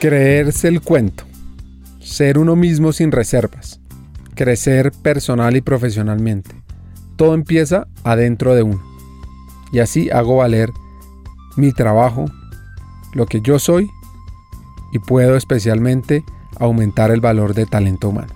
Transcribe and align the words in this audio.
Creerse 0.00 0.68
el 0.68 0.80
cuento. 0.80 1.24
Ser 1.98 2.38
uno 2.38 2.54
mismo 2.54 2.92
sin 2.92 3.10
reservas. 3.10 3.80
Crecer 4.36 4.92
personal 4.92 5.56
y 5.56 5.60
profesionalmente. 5.60 6.54
Todo 7.16 7.34
empieza 7.34 7.88
adentro 8.04 8.54
de 8.54 8.62
uno. 8.62 8.80
Y 9.72 9.80
así 9.80 10.08
hago 10.10 10.36
valer 10.36 10.70
mi 11.56 11.72
trabajo, 11.72 12.26
lo 13.12 13.26
que 13.26 13.40
yo 13.40 13.58
soy 13.58 13.90
y 14.92 15.00
puedo 15.00 15.36
especialmente 15.36 16.22
aumentar 16.60 17.10
el 17.10 17.20
valor 17.20 17.52
de 17.52 17.66
talento 17.66 18.10
humano. 18.10 18.32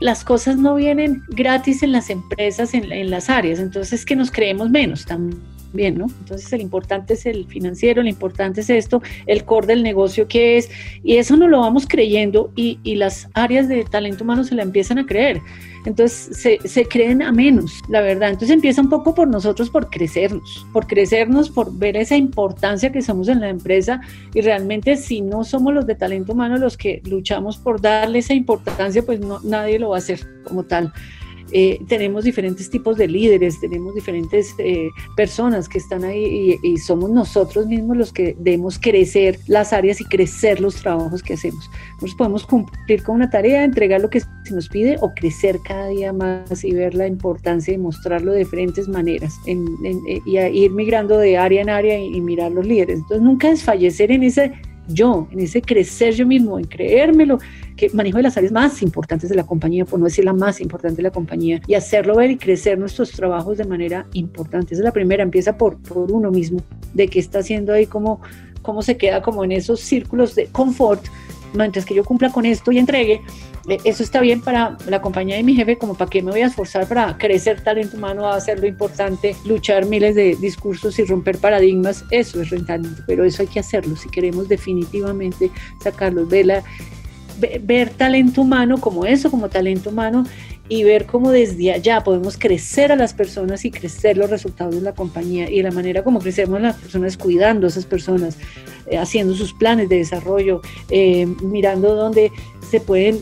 Las 0.00 0.22
cosas 0.22 0.58
no 0.58 0.74
vienen 0.74 1.22
gratis 1.28 1.82
en 1.82 1.92
las 1.92 2.10
empresas, 2.10 2.74
en, 2.74 3.08
las 3.08 3.30
áreas, 3.30 3.58
entonces 3.58 4.04
que 4.04 4.16
nos 4.16 4.30
creemos 4.30 4.68
menos 4.68 5.06
también 5.06 5.51
bien, 5.72 5.98
¿no? 5.98 6.06
Entonces 6.20 6.52
el 6.52 6.60
importante 6.60 7.14
es 7.14 7.26
el 7.26 7.46
financiero, 7.46 8.02
lo 8.02 8.08
importante 8.08 8.60
es 8.60 8.70
esto, 8.70 9.02
el 9.26 9.44
core 9.44 9.66
del 9.68 9.82
negocio 9.82 10.28
que 10.28 10.58
es, 10.58 10.70
y 11.02 11.16
eso 11.16 11.36
no 11.36 11.48
lo 11.48 11.60
vamos 11.60 11.86
creyendo 11.88 12.52
y, 12.56 12.78
y 12.82 12.96
las 12.96 13.28
áreas 13.34 13.68
de 13.68 13.84
talento 13.84 14.24
humano 14.24 14.44
se 14.44 14.54
la 14.54 14.62
empiezan 14.62 14.98
a 14.98 15.06
creer. 15.06 15.40
Entonces 15.84 16.38
se, 16.38 16.60
se, 16.68 16.86
creen 16.86 17.22
a 17.22 17.32
menos, 17.32 17.80
la 17.88 18.00
verdad. 18.00 18.30
Entonces 18.30 18.54
empieza 18.54 18.80
un 18.80 18.88
poco 18.88 19.14
por 19.14 19.26
nosotros, 19.26 19.68
por 19.68 19.90
crecernos, 19.90 20.64
por 20.72 20.86
crecernos, 20.86 21.50
por 21.50 21.76
ver 21.76 21.96
esa 21.96 22.16
importancia 22.16 22.92
que 22.92 23.02
somos 23.02 23.28
en 23.28 23.40
la 23.40 23.48
empresa 23.48 24.00
y 24.32 24.42
realmente 24.42 24.96
si 24.96 25.20
no 25.20 25.42
somos 25.42 25.74
los 25.74 25.86
de 25.86 25.96
talento 25.96 26.34
humano 26.34 26.56
los 26.56 26.76
que 26.76 27.02
luchamos 27.04 27.56
por 27.56 27.80
darle 27.80 28.20
esa 28.20 28.34
importancia, 28.34 29.02
pues 29.02 29.18
no, 29.20 29.40
nadie 29.42 29.78
lo 29.80 29.90
va 29.90 29.96
a 29.96 29.98
hacer 29.98 30.20
como 30.44 30.62
tal. 30.62 30.92
Eh, 31.52 31.80
tenemos 31.86 32.24
diferentes 32.24 32.70
tipos 32.70 32.96
de 32.96 33.08
líderes, 33.08 33.60
tenemos 33.60 33.94
diferentes 33.94 34.54
eh, 34.58 34.88
personas 35.16 35.68
que 35.68 35.78
están 35.78 36.04
ahí 36.04 36.58
y, 36.62 36.78
somos 36.78 37.10
nosotros 37.10 37.66
mismos 37.66 37.96
los 37.96 38.12
que 38.12 38.34
debemos 38.38 38.78
crecer 38.78 39.38
las 39.46 39.72
áreas 39.72 40.00
y 40.00 40.04
crecer 40.04 40.60
los 40.60 40.76
trabajos 40.76 41.22
que 41.22 41.34
hacemos. 41.34 41.70
Nosotros 41.94 42.14
podemos 42.16 42.46
cumplir 42.46 43.02
con 43.02 43.16
una 43.16 43.30
tarea, 43.30 43.64
entregar 43.64 44.00
lo 44.00 44.10
que 44.10 44.20
se 44.20 44.54
nos 44.54 44.68
pide 44.68 44.96
o 45.00 45.12
crecer 45.14 45.60
cada 45.62 45.88
día 45.88 46.12
más 46.12 46.64
y 46.64 46.72
ver 46.72 46.94
la 46.94 47.06
importancia 47.06 47.74
y 47.74 47.78
mostrarlo 47.78 48.32
de 48.32 48.40
diferentes 48.40 48.88
maneras 48.88 49.34
en, 49.46 49.66
en, 49.84 50.00
eh, 50.08 50.20
y 50.24 50.38
ir 50.38 50.70
migrando 50.72 51.18
de 51.18 51.36
área 51.36 51.60
en 51.60 51.68
área 51.68 51.98
y, 51.98 52.16
y 52.16 52.20
mirar 52.20 52.52
los 52.52 52.66
líderes. 52.66 52.98
Entonces 52.98 53.22
nunca 53.22 53.50
desfallecer 53.50 54.10
en 54.10 54.22
ese 54.24 54.52
yo, 54.88 55.28
en 55.30 55.40
ese 55.40 55.62
crecer 55.62 56.14
yo 56.14 56.26
mismo, 56.26 56.58
en 56.58 56.64
creérmelo, 56.64 57.38
que 57.76 57.88
manejo 57.90 58.18
de 58.18 58.24
las 58.24 58.36
áreas 58.36 58.52
más 58.52 58.82
importantes 58.82 59.30
de 59.30 59.36
la 59.36 59.44
compañía, 59.44 59.84
por 59.84 59.98
no 59.98 60.06
decir 60.06 60.24
la 60.24 60.32
más 60.32 60.60
importante 60.60 60.96
de 60.96 61.02
la 61.02 61.10
compañía, 61.10 61.60
y 61.66 61.74
hacerlo 61.74 62.16
ver 62.16 62.30
y 62.30 62.36
crecer 62.36 62.78
nuestros 62.78 63.12
trabajos 63.12 63.58
de 63.58 63.64
manera 63.64 64.06
importante. 64.12 64.74
Esa 64.74 64.82
es 64.82 64.84
la 64.84 64.92
primera, 64.92 65.22
empieza 65.22 65.56
por, 65.56 65.78
por 65.78 66.10
uno 66.10 66.30
mismo, 66.30 66.60
de 66.94 67.08
qué 67.08 67.18
está 67.18 67.40
haciendo 67.40 67.72
ahí, 67.72 67.86
cómo, 67.86 68.20
cómo 68.62 68.82
se 68.82 68.96
queda 68.96 69.22
como 69.22 69.44
en 69.44 69.52
esos 69.52 69.80
círculos 69.80 70.34
de 70.34 70.46
confort, 70.46 71.04
mientras 71.54 71.84
que 71.84 71.94
yo 71.94 72.04
cumpla 72.04 72.30
con 72.30 72.46
esto 72.46 72.72
y 72.72 72.78
entregue, 72.78 73.22
eh, 73.68 73.78
eso 73.84 74.02
está 74.02 74.20
bien 74.20 74.40
para 74.40 74.76
la 74.86 75.00
compañía 75.00 75.36
de 75.36 75.42
mi 75.42 75.54
jefe, 75.54 75.78
como 75.78 75.94
para 75.94 76.10
qué 76.10 76.22
me 76.22 76.30
voy 76.30 76.40
a 76.40 76.46
esforzar 76.46 76.86
para 76.86 77.16
crecer 77.18 77.62
talento 77.62 77.96
humano, 77.96 78.28
hacerlo 78.28 78.66
importante, 78.66 79.36
luchar 79.44 79.86
miles 79.86 80.14
de 80.14 80.36
discursos 80.36 80.98
y 80.98 81.04
romper 81.04 81.38
paradigmas, 81.38 82.04
eso 82.10 82.40
es 82.40 82.50
rentable, 82.50 82.88
pero 83.06 83.24
eso 83.24 83.42
hay 83.42 83.48
que 83.48 83.60
hacerlo. 83.60 83.96
Si 83.96 84.08
queremos 84.08 84.48
definitivamente 84.48 85.50
sacarlos, 85.82 86.28
ver, 86.28 86.46
la, 86.46 86.64
ver 87.38 87.90
talento 87.90 88.42
humano 88.42 88.78
como 88.78 89.04
eso, 89.04 89.30
como 89.30 89.48
talento 89.48 89.90
humano 89.90 90.24
y 90.68 90.84
ver 90.84 91.06
cómo 91.06 91.30
desde 91.30 91.72
allá 91.72 92.02
podemos 92.02 92.38
crecer 92.38 92.92
a 92.92 92.96
las 92.96 93.12
personas 93.12 93.64
y 93.64 93.70
crecer 93.70 94.16
los 94.16 94.30
resultados 94.30 94.74
de 94.74 94.80
la 94.80 94.94
compañía 94.94 95.50
y 95.50 95.62
la 95.62 95.70
manera 95.70 96.02
como 96.02 96.20
crecemos 96.20 96.60
las 96.60 96.76
personas 96.76 97.16
cuidando 97.16 97.66
a 97.66 97.70
esas 97.70 97.84
personas, 97.84 98.38
eh, 98.86 98.96
haciendo 98.96 99.34
sus 99.34 99.52
planes 99.52 99.88
de 99.88 99.96
desarrollo, 99.96 100.62
eh, 100.90 101.26
mirando 101.42 101.94
dónde 101.94 102.30
se 102.70 102.80
pueden 102.80 103.18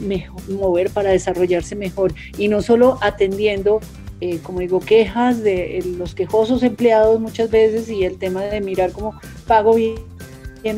mover 0.48 0.90
para 0.90 1.10
desarrollarse 1.10 1.74
mejor. 1.74 2.14
Y 2.38 2.48
no 2.48 2.62
solo 2.62 2.98
atendiendo 3.00 3.80
eh, 4.20 4.38
como 4.42 4.60
digo, 4.60 4.80
quejas 4.80 5.42
de 5.42 5.78
eh, 5.78 5.82
los 5.96 6.14
quejosos 6.14 6.62
empleados 6.62 7.18
muchas 7.20 7.50
veces 7.50 7.88
y 7.88 8.04
el 8.04 8.18
tema 8.18 8.42
de 8.42 8.60
mirar 8.60 8.92
cómo 8.92 9.18
pago 9.46 9.74
bien 9.74 9.98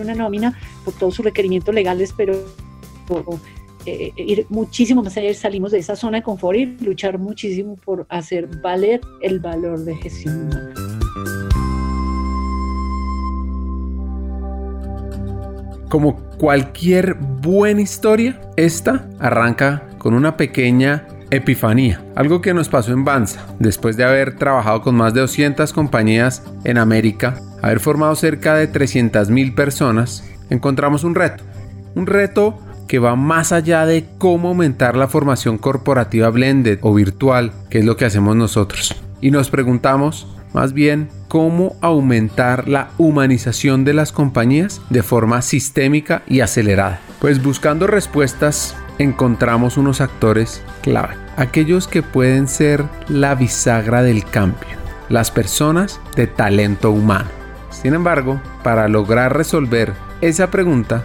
una 0.00 0.14
nómina 0.14 0.56
por 0.84 0.94
todos 0.94 1.16
sus 1.16 1.24
requerimientos 1.24 1.74
legales, 1.74 2.14
pero 2.16 2.34
eh, 3.84 4.12
ir 4.16 4.46
muchísimo 4.48 5.02
más 5.02 5.16
allá, 5.16 5.34
salimos 5.34 5.72
de 5.72 5.78
esa 5.78 5.96
zona 5.96 6.18
de 6.18 6.22
confort 6.22 6.56
y 6.56 6.66
luchar 6.84 7.18
muchísimo 7.18 7.76
por 7.76 8.06
hacer 8.08 8.46
valer 8.60 9.00
el 9.20 9.40
valor 9.40 9.80
de 9.80 9.96
gestión 9.96 10.46
humana. 10.46 10.74
Como 15.88 16.16
cualquier 16.38 17.14
buena 17.14 17.82
historia, 17.82 18.40
esta 18.56 19.08
arranca 19.18 19.88
con 19.98 20.14
una 20.14 20.36
pequeña 20.36 21.06
epifanía, 21.30 22.04
algo 22.14 22.40
que 22.40 22.54
nos 22.54 22.68
pasó 22.68 22.92
en 22.92 23.04
Banza, 23.04 23.46
después 23.58 23.96
de 23.96 24.04
haber 24.04 24.36
trabajado 24.36 24.82
con 24.82 24.94
más 24.94 25.12
de 25.12 25.20
200 25.20 25.72
compañías 25.72 26.44
en 26.64 26.78
América, 26.78 27.40
haber 27.62 27.80
formado 27.80 28.14
cerca 28.14 28.54
de 28.54 28.70
300.000 28.70 29.54
personas, 29.54 30.24
encontramos 30.50 31.04
un 31.04 31.14
reto, 31.14 31.44
un 31.94 32.06
reto 32.06 32.58
que 32.92 32.98
va 32.98 33.16
más 33.16 33.52
allá 33.52 33.86
de 33.86 34.04
cómo 34.18 34.48
aumentar 34.48 34.96
la 34.98 35.08
formación 35.08 35.56
corporativa 35.56 36.28
blended 36.28 36.78
o 36.82 36.92
virtual, 36.92 37.50
que 37.70 37.78
es 37.78 37.86
lo 37.86 37.96
que 37.96 38.04
hacemos 38.04 38.36
nosotros. 38.36 38.94
Y 39.22 39.30
nos 39.30 39.48
preguntamos, 39.48 40.26
más 40.52 40.74
bien, 40.74 41.08
cómo 41.28 41.74
aumentar 41.80 42.68
la 42.68 42.90
humanización 42.98 43.86
de 43.86 43.94
las 43.94 44.12
compañías 44.12 44.82
de 44.90 45.02
forma 45.02 45.40
sistémica 45.40 46.22
y 46.28 46.40
acelerada. 46.40 47.00
Pues 47.18 47.42
buscando 47.42 47.86
respuestas 47.86 48.76
encontramos 48.98 49.78
unos 49.78 50.02
actores 50.02 50.62
clave, 50.82 51.14
aquellos 51.38 51.88
que 51.88 52.02
pueden 52.02 52.46
ser 52.46 52.84
la 53.08 53.34
bisagra 53.34 54.02
del 54.02 54.22
cambio, 54.22 54.68
las 55.08 55.30
personas 55.30 55.98
de 56.14 56.26
talento 56.26 56.90
humano. 56.90 57.30
Sin 57.70 57.94
embargo, 57.94 58.38
para 58.62 58.86
lograr 58.88 59.34
resolver 59.34 59.94
esa 60.20 60.50
pregunta, 60.50 61.04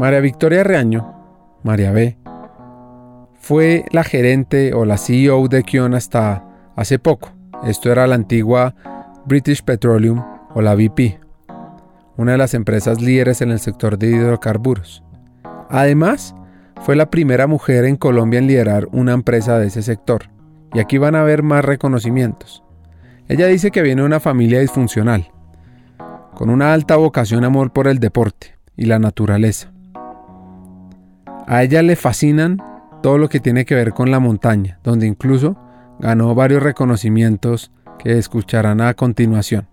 María 0.00 0.20
Victoria 0.20 0.64
Reaño, 0.64 1.14
María 1.62 1.92
B, 1.92 2.16
fue 3.34 3.84
la 3.90 4.02
gerente 4.02 4.72
o 4.72 4.86
la 4.86 4.96
CEO 4.96 5.46
de 5.46 5.62
Kion 5.62 5.92
hasta 5.92 6.42
hace 6.74 6.98
poco. 6.98 7.32
Esto 7.66 7.92
era 7.92 8.06
la 8.06 8.14
antigua 8.14 8.74
British 9.26 9.62
Petroleum 9.62 10.24
o 10.54 10.62
la 10.62 10.74
BP, 10.74 11.20
una 12.16 12.32
de 12.32 12.38
las 12.38 12.54
empresas 12.54 13.02
líderes 13.02 13.42
en 13.42 13.50
el 13.50 13.58
sector 13.58 13.98
de 13.98 14.06
hidrocarburos. 14.06 15.04
Además, 15.68 16.34
fue 16.80 16.96
la 16.96 17.10
primera 17.10 17.46
mujer 17.46 17.84
en 17.84 17.96
Colombia 17.96 18.38
en 18.38 18.46
liderar 18.46 18.88
una 18.92 19.12
empresa 19.12 19.58
de 19.58 19.66
ese 19.66 19.82
sector. 19.82 20.30
Y 20.72 20.78
aquí 20.78 20.96
van 20.96 21.14
a 21.14 21.24
ver 21.24 21.42
más 21.42 21.62
reconocimientos. 21.62 22.64
Ella 23.28 23.48
dice 23.48 23.70
que 23.70 23.82
viene 23.82 24.00
de 24.00 24.06
una 24.06 24.18
familia 24.18 24.60
disfuncional, 24.60 25.30
con 26.34 26.48
una 26.48 26.72
alta 26.72 26.96
vocación 26.96 27.44
amor 27.44 27.74
por 27.74 27.86
el 27.86 27.98
deporte 27.98 28.54
y 28.78 28.86
la 28.86 28.98
naturaleza. 28.98 29.74
A 31.52 31.64
ella 31.64 31.82
le 31.82 31.96
fascinan 31.96 32.58
todo 33.02 33.18
lo 33.18 33.28
que 33.28 33.40
tiene 33.40 33.64
que 33.64 33.74
ver 33.74 33.90
con 33.90 34.12
la 34.12 34.20
montaña, 34.20 34.78
donde 34.84 35.08
incluso 35.08 35.56
ganó 35.98 36.32
varios 36.32 36.62
reconocimientos 36.62 37.72
que 37.98 38.18
escucharán 38.18 38.80
a 38.80 38.94
continuación. 38.94 39.66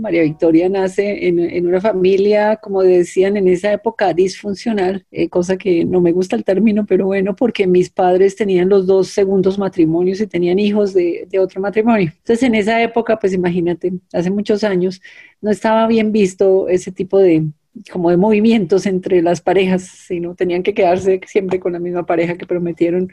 María 0.00 0.22
Victoria 0.22 0.68
nace 0.68 1.28
en, 1.28 1.68
una 1.68 1.80
familia, 1.80 2.56
como 2.56 2.82
decían 2.82 3.36
en 3.36 3.46
esa 3.46 3.72
época, 3.72 4.12
disfuncional, 4.12 5.06
eh, 5.12 5.28
cosa 5.28 5.56
que 5.56 5.84
no 5.84 6.00
me 6.00 6.10
gusta 6.10 6.34
el 6.34 6.42
término, 6.42 6.84
pero 6.84 7.06
bueno, 7.06 7.36
porque 7.36 7.68
mis 7.68 7.90
padres 7.90 8.34
tenían 8.34 8.68
los 8.68 8.84
dos 8.88 9.06
segundos 9.06 9.56
matrimonios 9.56 10.20
y 10.20 10.26
tenían 10.26 10.58
hijos 10.58 10.94
de, 10.94 11.28
de 11.30 11.38
otro 11.38 11.60
matrimonio. 11.60 12.10
Entonces, 12.12 12.42
en 12.42 12.56
esa 12.56 12.82
época, 12.82 13.20
pues 13.20 13.32
imagínate, 13.32 13.92
hace 14.12 14.32
muchos 14.32 14.64
años, 14.64 15.00
no 15.40 15.52
estaba 15.52 15.86
bien 15.86 16.10
visto 16.10 16.66
ese 16.66 16.90
tipo 16.90 17.20
de, 17.20 17.44
como 17.90 18.10
de 18.10 18.16
movimientos 18.16 18.86
entre 18.86 19.22
las 19.22 19.40
parejas, 19.40 19.82
sino 19.82 20.34
tenían 20.34 20.62
que 20.62 20.74
quedarse 20.74 21.20
siempre 21.26 21.60
con 21.60 21.72
la 21.72 21.78
misma 21.78 22.06
pareja 22.06 22.36
que 22.36 22.46
prometieron 22.46 23.10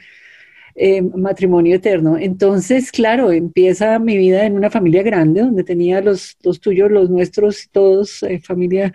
eh, 0.75 1.01
matrimonio 1.01 1.75
eterno. 1.75 2.17
Entonces, 2.17 2.91
claro, 2.91 3.31
empieza 3.31 3.99
mi 3.99 4.17
vida 4.17 4.45
en 4.45 4.53
una 4.53 4.69
familia 4.69 5.03
grande, 5.03 5.41
donde 5.41 5.63
tenía 5.63 6.01
los, 6.01 6.37
los 6.43 6.59
tuyos, 6.61 6.91
los 6.91 7.09
nuestros, 7.09 7.69
todos, 7.71 8.23
eh, 8.23 8.39
familia 8.39 8.93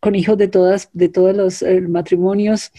con 0.00 0.14
hijos 0.14 0.38
de 0.38 0.48
todas, 0.48 0.90
de 0.92 1.08
todos 1.08 1.36
los 1.36 1.62
eh, 1.62 1.80
matrimonios. 1.82 2.72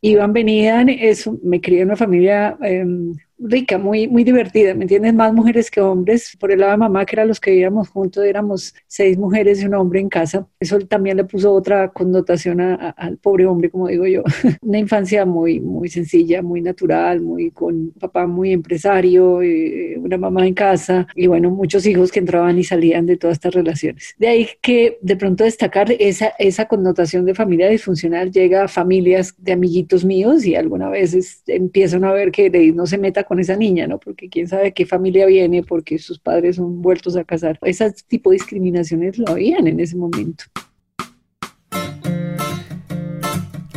Iban, 0.00 0.32
venían, 0.32 0.88
eso, 0.88 1.38
me 1.42 1.60
crié 1.60 1.80
en 1.80 1.88
una 1.88 1.96
familia 1.96 2.56
em, 2.62 3.14
rica, 3.38 3.78
muy, 3.78 4.08
muy 4.08 4.24
divertida, 4.24 4.74
¿me 4.74 4.84
entiendes? 4.84 5.14
Más 5.14 5.32
mujeres 5.32 5.70
que 5.70 5.80
hombres. 5.80 6.36
Por 6.38 6.52
el 6.52 6.60
lado 6.60 6.72
de 6.72 6.78
mamá, 6.78 7.04
que 7.04 7.16
eran 7.16 7.28
los 7.28 7.40
que 7.40 7.50
vivíamos 7.50 7.88
juntos, 7.88 8.24
éramos 8.24 8.74
seis 8.86 9.18
mujeres 9.18 9.62
y 9.62 9.66
un 9.66 9.74
hombre 9.74 10.00
en 10.00 10.08
casa. 10.08 10.48
Eso 10.60 10.78
también 10.80 11.16
le 11.16 11.24
puso 11.24 11.52
otra 11.52 11.88
connotación 11.88 12.60
al 12.60 13.18
pobre 13.18 13.46
hombre, 13.46 13.70
como 13.70 13.88
digo 13.88 14.06
yo. 14.06 14.22
Una 14.62 14.78
infancia 14.78 15.24
muy, 15.26 15.60
muy 15.60 15.88
sencilla, 15.88 16.42
muy 16.42 16.60
natural, 16.60 17.20
muy 17.20 17.50
con 17.50 17.90
papá 17.92 18.26
muy 18.26 18.52
empresario, 18.52 19.42
eh, 19.42 19.96
una 19.98 20.18
mamá 20.18 20.46
en 20.46 20.54
casa 20.54 21.06
y 21.14 21.26
bueno, 21.26 21.50
muchos 21.50 21.86
hijos 21.86 22.10
que 22.10 22.20
entraban 22.20 22.58
y 22.58 22.64
salían 22.64 23.06
de 23.06 23.16
todas 23.16 23.36
estas 23.36 23.54
relaciones. 23.54 24.14
De 24.18 24.28
ahí 24.28 24.48
que 24.60 24.98
de 25.00 25.16
pronto 25.16 25.44
destacar 25.44 25.92
esa, 25.98 26.32
esa 26.38 26.66
connotación 26.66 27.24
de 27.24 27.34
familia 27.34 27.68
disfuncional 27.68 28.30
llega 28.30 28.64
a 28.64 28.68
familias 28.68 29.34
de 29.38 29.52
amiguitos 29.52 30.04
míos 30.04 30.44
y 30.44 30.54
algunas 30.54 30.90
veces 30.90 31.42
empiezan 31.46 32.04
a 32.04 32.12
ver 32.12 32.30
que 32.30 32.50
no 32.72 32.86
se 32.86 32.98
meta 32.98 33.24
con 33.26 33.40
esa 33.40 33.56
niña, 33.56 33.86
¿no? 33.86 33.98
Porque 33.98 34.28
quién 34.28 34.48
sabe 34.48 34.72
qué 34.72 34.86
familia 34.86 35.26
viene 35.26 35.62
porque 35.62 35.98
sus 35.98 36.18
padres 36.18 36.56
son 36.56 36.80
vueltos 36.80 37.16
a 37.16 37.24
casar. 37.24 37.58
Ese 37.62 37.92
tipo 38.06 38.30
de 38.30 38.34
discriminaciones 38.34 39.18
lo 39.18 39.28
habían 39.30 39.66
en 39.66 39.80
ese 39.80 39.96
momento. 39.96 40.44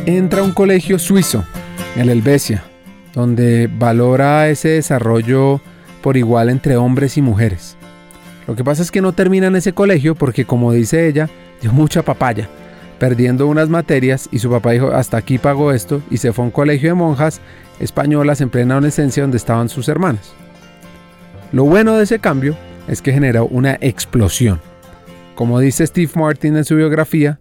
Entra 0.06 0.40
a 0.40 0.44
un 0.44 0.52
colegio 0.52 0.98
suizo, 0.98 1.44
el 1.96 2.08
Helvecia, 2.08 2.64
donde 3.14 3.68
valora 3.68 4.48
ese 4.48 4.68
desarrollo 4.68 5.60
por 6.02 6.16
igual 6.16 6.48
entre 6.48 6.76
hombres 6.76 7.16
y 7.16 7.22
mujeres. 7.22 7.76
Lo 8.46 8.56
que 8.56 8.64
pasa 8.64 8.82
es 8.82 8.90
que 8.90 9.02
no 9.02 9.12
termina 9.12 9.48
en 9.48 9.56
ese 9.56 9.72
colegio 9.72 10.14
porque, 10.14 10.44
como 10.44 10.72
dice 10.72 11.06
ella, 11.06 11.28
dio 11.60 11.72
mucha 11.72 12.02
papaya, 12.02 12.48
perdiendo 13.00 13.46
unas 13.46 13.70
materias 13.70 14.28
y 14.30 14.38
su 14.38 14.50
papá 14.50 14.72
dijo, 14.72 14.92
hasta 14.92 15.16
aquí 15.16 15.38
pago 15.38 15.72
esto 15.72 16.02
y 16.10 16.18
se 16.18 16.32
fue 16.32 16.44
a 16.44 16.46
un 16.46 16.52
colegio 16.52 16.90
de 16.90 16.94
monjas 16.94 17.40
españolas 17.80 18.42
en 18.42 18.50
plena 18.50 18.74
adolescencia 18.74 19.22
donde 19.22 19.38
estaban 19.38 19.70
sus 19.70 19.88
hermanas. 19.88 20.34
Lo 21.50 21.64
bueno 21.64 21.96
de 21.96 22.04
ese 22.04 22.18
cambio 22.18 22.56
es 22.86 23.00
que 23.00 23.12
generó 23.12 23.46
una 23.46 23.78
explosión. 23.80 24.60
Como 25.34 25.58
dice 25.58 25.86
Steve 25.86 26.12
Martin 26.14 26.56
en 26.58 26.64
su 26.66 26.76
biografía, 26.76 27.40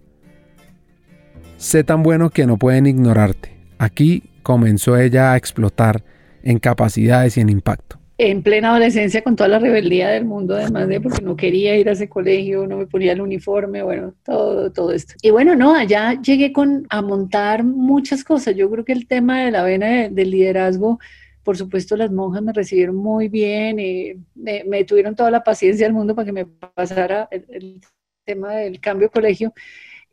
sé 1.58 1.84
tan 1.84 2.04
bueno 2.04 2.30
que 2.30 2.48
no 2.48 2.58
pueden 2.58 2.88
ignorarte. 2.88 3.60
Aquí 3.78 4.32
comenzó 4.42 4.96
ella 4.96 5.34
a 5.34 5.38
explotar 5.38 6.06
en 6.42 6.60
capacidades 6.60 7.36
y 7.36 7.42
en 7.42 7.50
impacto 7.50 8.00
en 8.22 8.44
plena 8.44 8.72
adolescencia 8.72 9.24
con 9.24 9.38
toda 9.38 9.48
la 9.48 9.60
rebeldía 9.60 10.10
del 10.10 10.26
mundo, 10.26 10.54
además 10.54 10.90
de 10.90 11.00
porque 11.00 11.22
no 11.22 11.38
quería 11.38 11.78
ir 11.78 11.88
a 11.88 11.94
ese 11.94 12.10
colegio, 12.10 12.68
no 12.68 12.76
me 12.76 12.86
ponía 12.86 13.14
el 13.14 13.22
uniforme, 13.22 13.82
bueno, 13.82 14.14
todo, 14.26 14.74
todo 14.74 14.92
esto. 14.92 15.14
Y 15.22 15.30
bueno, 15.30 15.56
no, 15.56 15.74
allá 15.74 16.20
llegué 16.22 16.52
con, 16.52 16.86
a 16.90 17.02
montar 17.02 17.64
muchas 17.64 18.26
cosas. 18.26 18.58
Yo 18.58 18.70
creo 18.70 18.84
que 18.84 18.92
el 18.92 19.08
tema 19.08 19.46
de 19.46 19.52
la 19.52 19.64
vena 19.64 20.10
del 20.10 20.32
liderazgo, 20.32 21.00
por 21.44 21.56
supuesto, 21.56 21.96
las 21.96 22.12
monjas 22.12 22.44
me 22.44 22.52
recibieron 22.52 22.98
muy 22.98 23.30
bien, 23.30 23.80
y 23.80 24.16
me, 24.36 24.84
tuvieron 24.84 25.16
toda 25.16 25.32
la 25.32 25.42
paciencia 25.42 25.86
del 25.86 25.94
mundo 25.94 26.14
para 26.14 26.26
que 26.26 26.34
me 26.34 26.46
pasara 26.46 27.30
el, 27.32 27.46
el 27.48 27.82
tema 28.26 28.54
del 28.56 28.82
cambio 28.82 29.08
de 29.08 29.12
colegio 29.14 29.54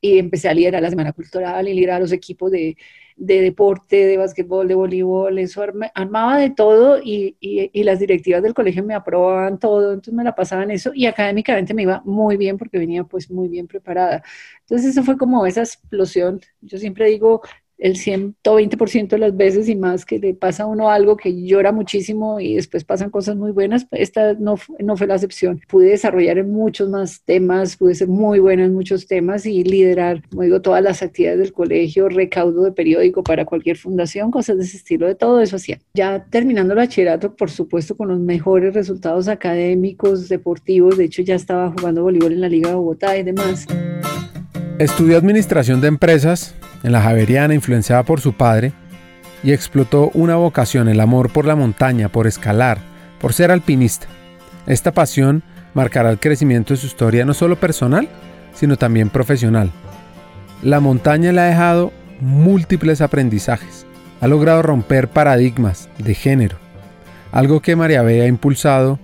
y 0.01 0.19
empecé 0.19 0.49
a 0.49 0.55
liderar 0.55 0.81
la 0.81 0.91
Semana 0.91 1.13
Cultural 1.13 1.67
y 1.67 1.75
liderar 1.75 2.01
los 2.01 2.13
equipos 2.13 2.53
de 2.53 2.77
de 3.17 3.41
deporte, 3.41 4.07
de 4.07 4.19
básquetbol, 4.19 4.69
de 4.69 4.75
voleibol, 4.75 5.39
eso 5.39 5.63
armaba 5.95 6.39
de 6.39 6.51
todo 6.51 7.01
y, 7.03 7.37
y, 7.41 7.83
las 7.85 7.99
directivas 7.99 8.43
del 8.43 8.53
colegio 8.55 8.85
me 8.85 8.95
aprobaban 8.95 9.59
todo, 9.59 9.93
entonces 9.93 10.15
me 10.15 10.25
la 10.25 10.35
pasaban 10.35 10.71
eso 10.71 10.93
y 10.95 11.07
académicamente 11.07 11.73
me 11.73 11.83
iba 11.83 12.03
muy 12.05 12.37
bien 12.37 12.59
porque 12.59 12.79
venía 12.79 13.05
pues 13.05 13.31
muy 13.31 13.49
bien 13.49 13.67
preparada. 13.67 14.23
Entonces 14.61 14.91
eso 14.91 15.03
fue 15.03 15.17
como 15.17 15.47
esa 15.47 15.63
explosión. 15.63 16.41
Yo 16.61 16.79
siempre 16.79 17.07
digo, 17.09 17.41
el 17.79 17.97
120% 17.97 19.09
de 19.09 19.19
las 19.19 19.37
veces 19.37 19.69
y 19.69 19.77
más 19.77 20.05
que 20.05 20.19
le 20.19 20.35
pasa 20.35 20.65
a 20.65 20.67
uno 20.67 20.91
algo 20.91 21.17
que 21.17 21.45
llora 21.45 21.73
muchísimo 21.73 22.41
y 22.41 22.55
después 22.55 22.85
pasan 22.85 23.11
cosas 23.11 23.37
muy 23.37 23.53
buenas, 23.53 23.87
esta 23.91 24.35
no, 24.35 24.57
no 24.79 24.97
fue 24.97 25.07
la 25.07 25.15
excepción. 25.15 25.61
Pude 25.69 25.91
desarrollar 25.91 26.39
en 26.39 26.51
muchos 26.51 26.89
más 26.89 27.23
temas, 27.25 27.77
pude 27.77 27.95
ser 27.95 28.09
muy 28.09 28.39
buena 28.39 28.65
en 28.65 28.75
muchos 28.75 29.07
temas 29.07 29.47
y 29.47 29.65
liderar, 29.65 30.23
como 30.29 30.43
digo, 30.43 30.63
todas 30.63 30.83
las 30.83 31.03
actividades 31.03 31.41
del 31.41 31.53
colegio, 31.53 32.09
recaudo 32.09 32.65
de 32.65 32.73
periódico 32.73 33.23
para 33.23 33.45
cualquier 33.45 33.77
fundación, 33.77 34.31
cosas 34.31 34.57
de 34.57 34.65
ese 34.65 34.79
estilo, 34.79 35.07
de 35.07 35.15
todo 35.15 35.41
eso 35.41 35.57
hacía. 35.57 35.79
Ya 35.95 36.25
terminando 36.31 36.73
el 36.73 36.79
bachillerato, 36.79 37.35
por 37.35 37.51
supuesto, 37.51 37.97
con 37.97 38.09
los 38.09 38.19
mejores 38.19 38.75
resultados 38.75 39.29
académicos, 39.29 40.29
deportivos, 40.29 40.97
de 40.97 41.05
hecho 41.05 41.23
ya 41.23 41.35
estaba 41.35 41.73
jugando 41.77 42.03
voleibol 42.03 42.33
en 42.33 42.41
la 42.41 42.49
Liga 42.49 42.71
de 42.71 42.77
Bogotá 42.77 43.17
y 43.17 43.23
demás. 43.23 43.67
Estudió 44.79 45.17
administración 45.17 45.81
de 45.81 45.89
empresas 45.89 46.55
en 46.87 46.93
la 46.93 47.03
Javeriana 47.03 47.53
influenciada 47.53 48.05
por 48.05 48.21
su 48.21 48.35
padre 48.35 48.73
y 49.43 49.53
explotó 49.53 50.13
una 50.15 50.37
vocación, 50.37 50.89
el 50.89 51.01
amor 51.01 51.31
por 51.31 51.45
la 51.45 51.57
montaña, 51.57 52.09
por 52.09 52.29
escalar, 52.29 52.79
por 53.21 53.33
ser 53.33 53.51
alpinista. 53.51 54.07
Esta 54.69 54.93
pasión 54.93 55.43
marcará 55.75 56.11
el 56.11 56.21
crecimiento 56.21 56.75
de 56.75 56.79
su 56.79 56.87
historia 56.87 57.25
no 57.25 57.35
solo 57.35 57.57
personal, 57.57 58.09
sino 58.55 58.77
también 58.77 59.11
profesional. 59.11 59.73
La 60.63 60.79
montaña 60.79 61.33
le 61.33 61.41
ha 61.41 61.47
dejado 61.47 61.93
múltiples 62.21 63.01
aprendizajes, 63.01 63.85
ha 64.21 64.29
logrado 64.29 64.63
romper 64.63 65.09
paradigmas 65.09 65.89
de 65.99 66.15
género, 66.15 66.57
algo 67.33 67.61
que 67.61 67.75
María 67.75 68.03
B 68.03 68.23
ha 68.23 68.27
impulsado 68.29 69.01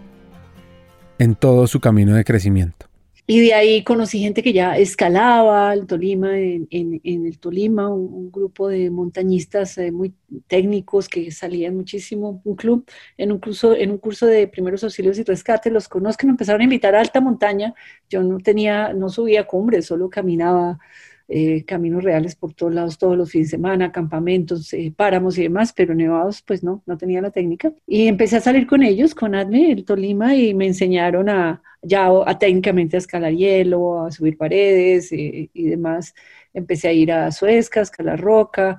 en 1.18 1.34
todo 1.34 1.66
su 1.66 1.80
camino 1.80 2.14
de 2.14 2.22
crecimiento. 2.22 2.81
Y 3.24 3.40
de 3.40 3.54
ahí 3.54 3.84
conocí 3.84 4.18
gente 4.18 4.42
que 4.42 4.52
ya 4.52 4.76
escalaba 4.76 5.72
el 5.72 5.86
Tolima, 5.86 6.36
en, 6.38 7.00
el 7.04 7.38
Tolima, 7.38 7.88
un, 7.88 8.32
grupo 8.32 8.68
de 8.68 8.90
montañistas 8.90 9.78
eh, 9.78 9.92
muy 9.92 10.12
técnicos 10.48 11.08
que 11.08 11.30
salían 11.30 11.76
muchísimo, 11.76 12.40
un 12.44 12.56
club, 12.56 12.84
en 13.16 13.30
un, 13.30 13.38
curso, 13.38 13.74
en 13.76 13.92
un 13.92 13.98
curso 13.98 14.26
de 14.26 14.48
primeros 14.48 14.82
auxilios 14.82 15.18
y 15.18 15.22
rescate, 15.22 15.70
los 15.70 15.88
conozco, 15.88 16.26
me 16.26 16.32
empezaron 16.32 16.62
a 16.62 16.64
invitar 16.64 16.96
a 16.96 17.00
alta 17.00 17.20
montaña, 17.20 17.74
yo 18.10 18.22
no 18.24 18.38
tenía, 18.38 18.92
no 18.92 19.08
subía 19.08 19.46
cumbres, 19.46 19.86
solo 19.86 20.10
caminaba 20.10 20.80
eh, 21.28 21.64
caminos 21.64 22.04
reales 22.04 22.36
por 22.36 22.54
todos 22.54 22.74
lados 22.74 22.98
todos 22.98 23.16
los 23.16 23.30
fines 23.30 23.48
de 23.48 23.56
semana, 23.56 23.92
campamentos, 23.92 24.72
eh, 24.72 24.92
páramos 24.94 25.38
y 25.38 25.44
demás, 25.44 25.72
pero 25.72 25.94
nevados 25.94 26.42
pues 26.42 26.62
no, 26.62 26.82
no 26.86 26.96
tenía 26.96 27.22
la 27.22 27.30
técnica. 27.30 27.72
Y 27.86 28.06
empecé 28.08 28.36
a 28.36 28.40
salir 28.40 28.66
con 28.66 28.82
ellos, 28.82 29.14
con 29.14 29.34
ADME, 29.34 29.72
el 29.72 29.84
Tolima, 29.84 30.34
y 30.34 30.54
me 30.54 30.66
enseñaron 30.66 31.28
a, 31.28 31.62
ya 31.82 32.08
a, 32.26 32.38
técnicamente 32.38 32.96
a 32.96 32.98
escalar 32.98 33.32
hielo, 33.32 34.04
a 34.04 34.10
subir 34.10 34.36
paredes 34.36 35.12
eh, 35.12 35.50
y 35.52 35.64
demás. 35.64 36.14
Empecé 36.54 36.88
a 36.88 36.92
ir 36.92 37.12
a 37.12 37.30
Suezca, 37.32 37.80
a 37.80 37.84
escalar 37.84 38.20
roca. 38.20 38.78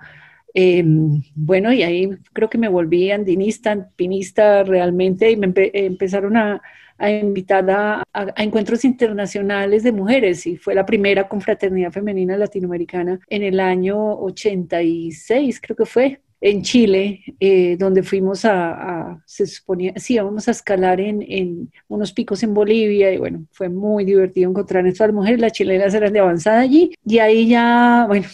Em, 0.53 1.23
bueno, 1.35 1.73
y 1.73 1.81
ahí 1.83 2.09
creo 2.33 2.50
que 2.50 2.57
me 2.57 2.67
volví 2.69 3.12
andinista, 3.12 3.71
alpinista 3.71 4.63
realmente, 4.63 5.31
y 5.31 5.38
me 5.38 5.51
empezaron 5.55 6.38
a, 6.38 6.62
a 7.03 7.12
invitar 7.12 7.69
a, 7.69 8.03
encuentros 8.38 8.86
internacionales 8.86 9.83
de 9.83 9.91
mujeres 9.91 10.48
y 10.48 10.55
fue 10.55 10.74
la 10.74 10.86
primera 10.86 11.27
confraternidad 11.27 11.91
femenina 11.91 12.38
latinoamericana 12.38 13.19
en 13.27 13.43
el 13.43 13.60
año 13.60 13.98
86, 14.19 15.60
creo 15.62 15.75
que 15.75 15.86
fue, 15.86 16.22
en 16.39 16.62
Chile, 16.62 17.22
eh, 17.41 17.75
donde 17.77 18.03
fuimos 18.03 18.45
a, 18.45 19.22
se 19.25 19.45
suponía, 19.45 19.93
sí, 19.98 20.13
íbamos 20.13 20.48
a 20.48 20.51
escalar 20.51 21.01
en, 21.01 21.22
en, 21.27 21.72
unos 21.89 22.13
picos 22.13 22.41
en 22.43 22.53
Bolivia 22.53 23.12
y 23.12 23.17
bueno, 23.17 23.45
fue 23.51 23.67
muy 23.67 24.05
divertido 24.05 24.50
encontrar 24.50 24.86
a 24.86 24.89
estas 24.89 25.12
mujeres, 25.12 25.41
las 25.41 25.51
chilenas 25.51 25.93
eran 25.93 26.13
de 26.13 26.19
avanzada 26.19 26.62
allí 26.62 26.93
y 27.05 27.19
ahí 27.19 27.50
ya, 27.50 28.05
bueno, 28.07 28.27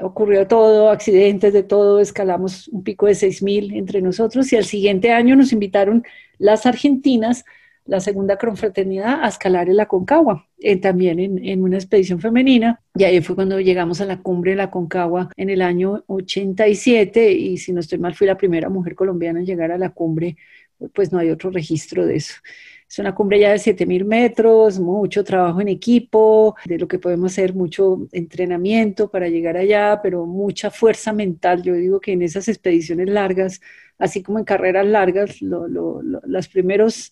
ocurrió 0.00 0.48
todo, 0.48 0.90
accidentes 0.90 1.52
de 1.52 1.62
todo, 1.62 2.00
escalamos 2.00 2.66
un 2.68 2.82
pico 2.82 3.06
de 3.06 3.12
6.000 3.12 3.76
entre 3.76 4.02
nosotros 4.02 4.52
y 4.52 4.56
al 4.56 4.64
siguiente 4.64 5.12
año 5.12 5.36
nos 5.36 5.52
invitaron 5.52 6.04
las 6.38 6.66
argentinas 6.66 7.44
la 7.86 8.00
segunda 8.00 8.36
confraternidad 8.36 9.22
a 9.22 9.28
escalar 9.28 9.68
en 9.68 9.76
la 9.76 9.86
Concagua, 9.86 10.48
eh, 10.58 10.76
también 10.76 11.18
en, 11.18 11.44
en, 11.44 11.62
una 11.62 11.76
expedición 11.76 12.20
femenina. 12.20 12.80
Y 12.94 13.04
ahí 13.04 13.20
fue 13.20 13.34
cuando 13.34 13.60
llegamos 13.60 14.00
a 14.00 14.06
la 14.06 14.20
cumbre 14.20 14.52
de 14.52 14.56
la 14.56 14.70
Concagua 14.70 15.30
en 15.36 15.50
el 15.50 15.62
año 15.62 16.04
87 16.06 17.32
y 17.32 17.58
si 17.58 17.72
no 17.72 17.80
estoy 17.80 17.98
mal 17.98 18.14
fui 18.14 18.26
la 18.26 18.36
primera 18.36 18.68
mujer 18.68 18.94
colombiana 18.94 19.40
en 19.40 19.46
llegar 19.46 19.70
a 19.70 19.78
la 19.78 19.90
cumbre, 19.90 20.36
pues 20.94 21.12
no 21.12 21.18
hay 21.18 21.30
otro 21.30 21.50
registro 21.50 22.06
de 22.06 22.16
eso. 22.16 22.34
Es 22.88 23.00
una 23.00 23.14
cumbre 23.14 23.40
ya 23.40 23.50
de 23.50 23.56
7.000 23.56 24.04
metros, 24.04 24.78
mucho 24.78 25.24
trabajo 25.24 25.60
en 25.60 25.68
equipo, 25.68 26.54
de 26.64 26.78
lo 26.78 26.86
que 26.86 27.00
podemos 27.00 27.32
hacer, 27.32 27.52
mucho 27.52 28.06
entrenamiento 28.12 29.10
para 29.10 29.28
llegar 29.28 29.56
allá, 29.56 29.98
pero 30.02 30.24
mucha 30.24 30.70
fuerza 30.70 31.12
mental. 31.12 31.62
Yo 31.62 31.74
digo 31.74 31.98
que 31.98 32.12
en 32.12 32.22
esas 32.22 32.46
expediciones 32.46 33.08
largas, 33.08 33.60
así 33.98 34.22
como 34.22 34.38
en 34.38 34.44
carreras 34.44 34.86
largas, 34.86 35.42
lo, 35.42 35.66
lo, 35.66 36.00
los 36.00 36.48
primeros 36.48 37.10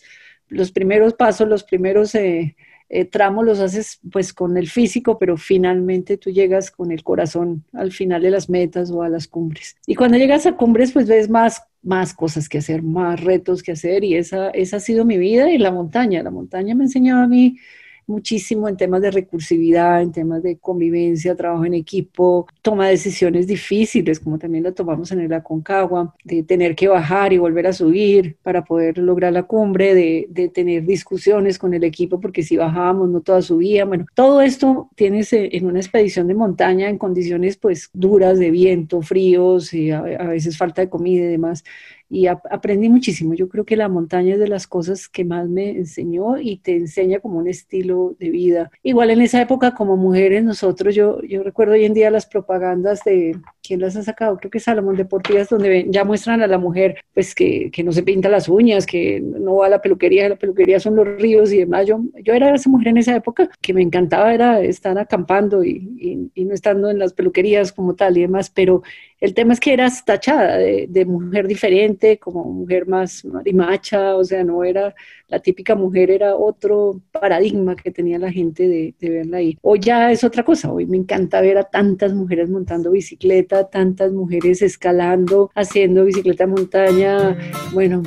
los 0.54 0.73
primeros 0.73 1.14
pasos, 1.14 1.49
los 1.49 1.64
primeros 1.64 2.14
eh, 2.14 2.56
eh, 2.88 3.04
tramos 3.04 3.44
los 3.44 3.61
haces 3.61 3.99
pues 4.11 4.32
con 4.32 4.56
el 4.56 4.68
físico, 4.68 5.18
pero 5.18 5.37
finalmente 5.37 6.16
tú 6.16 6.30
llegas 6.30 6.70
con 6.70 6.92
el 6.92 7.02
corazón 7.02 7.64
al 7.73 7.92
final 7.92 8.23
de 8.23 8.30
las 8.30 8.49
metas 8.49 8.90
o 8.90 9.02
a 9.02 9.08
las 9.08 9.26
cumbres. 9.26 9.76
Y 9.87 9.94
cuando 9.94 10.18
llegas 10.18 10.46
a 10.46 10.56
cumbres 10.56 10.92
pues 10.92 11.08
ves 11.08 11.28
más 11.28 11.62
más 11.82 12.14
cosas 12.14 12.49
que 12.49 12.58
hacer, 12.58 12.82
más 12.82 13.23
retos 13.23 13.62
que 13.62 13.73
hacer 13.73 14.04
y 14.04 14.16
esa, 14.16 14.50
esa 14.50 14.78
ha 14.78 14.80
sido 14.80 15.04
mi 15.04 15.18
vida 15.18 15.50
y 15.50 15.58
la 15.58 15.70
montaña. 15.70 16.23
La 16.23 16.30
montaña 16.30 16.75
me 16.75 16.84
enseñó 16.84 17.18
a 17.18 17.28
mí 17.28 17.58
muchísimo 18.06 18.68
en 18.68 18.76
temas 18.76 19.02
de 19.02 19.11
recursividad, 19.11 20.02
en 20.02 20.12
temas 20.12 20.42
de 20.42 20.56
convivencia, 20.58 21.34
trabajo 21.34 21.64
en 21.64 21.75
equipo, 21.75 22.46
toma 22.62 22.88
decisiones 22.88 23.46
difíciles, 23.46 24.20
como 24.20 24.38
también 24.38 24.64
la 24.64 24.73
tomamos 24.73 25.12
en 25.12 25.20
el 25.20 25.32
Aconcagua, 25.32 26.14
de 26.25 26.42
tener 26.42 26.75
que 26.75 26.88
bajar 26.88 27.32
y 27.32 27.38
volver 27.38 27.66
a 27.66 27.73
subir 27.73 28.37
para 28.42 28.64
poder 28.64 28.99
lograr 28.99 29.32
la 29.32 29.44
cumbre, 29.44 29.94
de, 29.94 30.26
de 30.30 30.49
tener 30.49 30.84
discusiones 30.84 31.58
con 31.58 31.75
el 31.75 31.84
equipo, 31.84 32.20
porque 32.20 32.42
si 32.42 32.56
bajábamos 32.56 33.08
no 33.08 33.20
todas 33.20 33.46
subían. 33.46 33.88
Bueno, 33.88 34.06
todo 34.14 34.40
esto 34.40 34.90
tienes 34.94 35.32
en 35.32 35.66
una 35.66 35.80
expedición 35.80 36.28
de 36.28 36.34
montaña 36.34 36.88
en 36.88 36.99
condiciones 36.99 37.56
pues 37.56 37.90
duras 37.92 38.38
de 38.38 38.50
viento, 38.50 39.02
fríos, 39.02 39.73
y 39.75 39.90
a, 39.90 39.99
a 40.00 40.28
veces 40.28 40.56
falta 40.56 40.82
de 40.82 40.88
comida 40.88 41.25
y 41.25 41.28
demás 41.28 41.64
y 42.08 42.26
aprendí 42.26 42.88
muchísimo. 42.88 43.34
Yo 43.34 43.49
creo 43.49 43.64
que 43.64 43.76
la 43.76 43.88
montaña 43.88 44.34
es 44.34 44.40
de 44.40 44.49
las 44.49 44.66
cosas 44.66 45.08
que 45.08 45.25
más 45.25 45.49
me 45.49 45.70
enseñó 45.70 46.38
y 46.38 46.58
te 46.58 46.76
enseña 46.76 47.20
como 47.20 47.38
un 47.38 47.49
estilo 47.49 48.16
de 48.18 48.30
vida. 48.30 48.70
Igual 48.82 49.11
en 49.11 49.23
esa 49.23 49.40
época 49.40 49.75
como 49.75 49.96
mujeres 49.96 50.44
nosotros, 50.44 50.94
yo, 50.94 51.20
yo 51.23 51.42
recuerdo 51.42 51.75
hoy 51.75 51.84
en 51.84 51.94
día 51.94 52.11
las 52.11 52.26
propagandas 52.26 53.02
de, 53.04 53.37
¿quién 53.64 53.80
las 53.80 53.97
ha 53.97 54.02
sacado? 54.02 54.37
Creo 54.37 54.50
que 54.50 54.61
Salomón 54.61 54.97
Deportivas, 54.97 55.49
donde 55.49 55.87
ya 55.88 56.04
muestran 56.04 56.42
a 56.42 56.47
la 56.47 56.59
mujer 56.59 56.97
pues 57.14 57.35
que, 57.35 57.71
que, 57.73 57.83
no 57.83 57.92
se 57.92 58.02
pinta 58.02 58.28
las 58.28 58.49
uñas, 58.49 58.87
que 58.87 59.21
no 59.21 59.56
va 59.56 59.66
a 59.66 59.71
la 59.71 59.80
peluquería, 59.80 60.28
la 60.28 60.37
peluquería 60.37 60.78
son 60.78 60.97
los 60.97 61.06
ríos 61.06 61.50
y 61.52 61.59
demás. 61.59 61.87
Yo, 61.87 62.00
yo 62.23 62.35
era 62.35 62.54
esa 62.54 62.68
mujer 62.68 62.88
en 62.88 62.99
esa 62.99 63.16
época 63.16 63.49
que 63.61 63.73
me 63.73 63.83
encantaba 63.83 64.35
era 64.35 64.61
estar 64.61 64.99
acampando 64.99 65.64
y, 65.64 65.71
y, 65.99 66.30
y 66.35 66.44
no 66.44 66.54
estando 66.54 66.90
en 66.90 66.99
las 66.99 67.14
peluquerías 67.14 67.73
como 67.73 67.94
tal 67.94 68.18
y 68.18 68.23
demás, 68.23 68.50
pero 68.50 68.83
el 69.25 69.33
tema 69.33 69.54
es 69.54 69.61
que 69.61 69.73
eras 69.73 70.04
tachada 70.04 70.59
de, 70.59 70.87
de, 70.87 71.06
mujer 71.06 71.47
diferente, 71.47 72.18
como 72.18 72.44
mujer 72.44 72.87
más 72.87 73.25
marimacha, 73.25 74.16
o 74.16 74.25
sea, 74.25 74.44
no 74.44 74.64
era 74.64 74.94
la 75.28 75.38
típica 75.38 75.75
mujer, 75.75 76.11
era 76.11 76.37
otro 76.37 77.00
paradigma 77.11 77.75
que 77.75 77.90
tenía 77.90 78.18
la 78.18 78.30
gente 78.30 78.68
de, 78.68 78.94
de 79.00 79.09
verla 79.09 79.38
ahí. 79.38 79.56
Hoy 79.62 79.80
ya 79.80 80.12
es 80.12 80.25
otra 80.25 80.44
cosa, 80.44 80.71
hoy 80.71 80.85
me 80.85 80.99
encanta 80.99 81.40
ver 81.40 81.56
a 81.56 81.64
tantas 81.64 82.12
mujeres 82.12 82.50
montando 82.50 82.90
bicicleta, 82.90 83.53
tantas 83.62 84.11
mujeres 84.11 84.61
escalando, 84.61 85.52
haciendo 85.54 86.04
bicicleta 86.04 86.49
montaña, 86.49 87.38
bueno. 87.73 88.02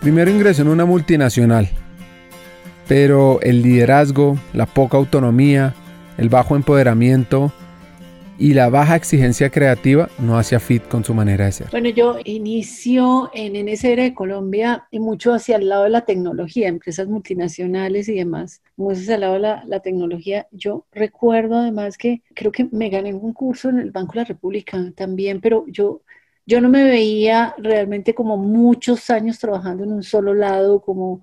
Primero 0.00 0.30
ingresó 0.30 0.62
en 0.62 0.68
una 0.68 0.86
multinacional, 0.86 1.68
pero 2.88 3.38
el 3.42 3.60
liderazgo, 3.60 4.38
la 4.54 4.64
poca 4.64 4.96
autonomía, 4.96 5.74
el 6.16 6.30
bajo 6.30 6.56
empoderamiento, 6.56 7.52
y 8.42 8.54
la 8.54 8.68
baja 8.70 8.96
exigencia 8.96 9.50
creativa 9.50 10.08
no 10.18 10.36
hacía 10.36 10.58
fit 10.58 10.82
con 10.88 11.04
su 11.04 11.14
manera 11.14 11.44
de 11.44 11.52
ser. 11.52 11.68
Bueno, 11.70 11.90
yo 11.90 12.18
inicio 12.24 13.30
en 13.32 13.52
NSR 13.52 14.00
de 14.00 14.14
Colombia 14.14 14.88
y 14.90 14.98
mucho 14.98 15.32
hacia 15.32 15.54
el 15.54 15.68
lado 15.68 15.84
de 15.84 15.90
la 15.90 16.00
tecnología, 16.00 16.66
empresas 16.66 17.06
multinacionales 17.06 18.08
y 18.08 18.16
demás, 18.16 18.60
mucho 18.74 19.00
hacia 19.00 19.14
el 19.14 19.20
lado 19.20 19.34
de 19.34 19.38
la, 19.38 19.62
la 19.68 19.78
tecnología. 19.78 20.48
Yo 20.50 20.86
recuerdo 20.90 21.58
además 21.58 21.96
que 21.96 22.22
creo 22.34 22.50
que 22.50 22.68
me 22.72 22.88
gané 22.88 23.14
un 23.14 23.32
curso 23.32 23.68
en 23.68 23.78
el 23.78 23.92
Banco 23.92 24.14
de 24.14 24.18
la 24.18 24.24
República 24.24 24.76
también, 24.96 25.40
pero 25.40 25.64
yo 25.68 26.02
yo 26.44 26.60
no 26.60 26.68
me 26.68 26.82
veía 26.82 27.54
realmente 27.58 28.12
como 28.12 28.36
muchos 28.36 29.08
años 29.10 29.38
trabajando 29.38 29.84
en 29.84 29.92
un 29.92 30.02
solo 30.02 30.34
lado, 30.34 30.82
como 30.82 31.20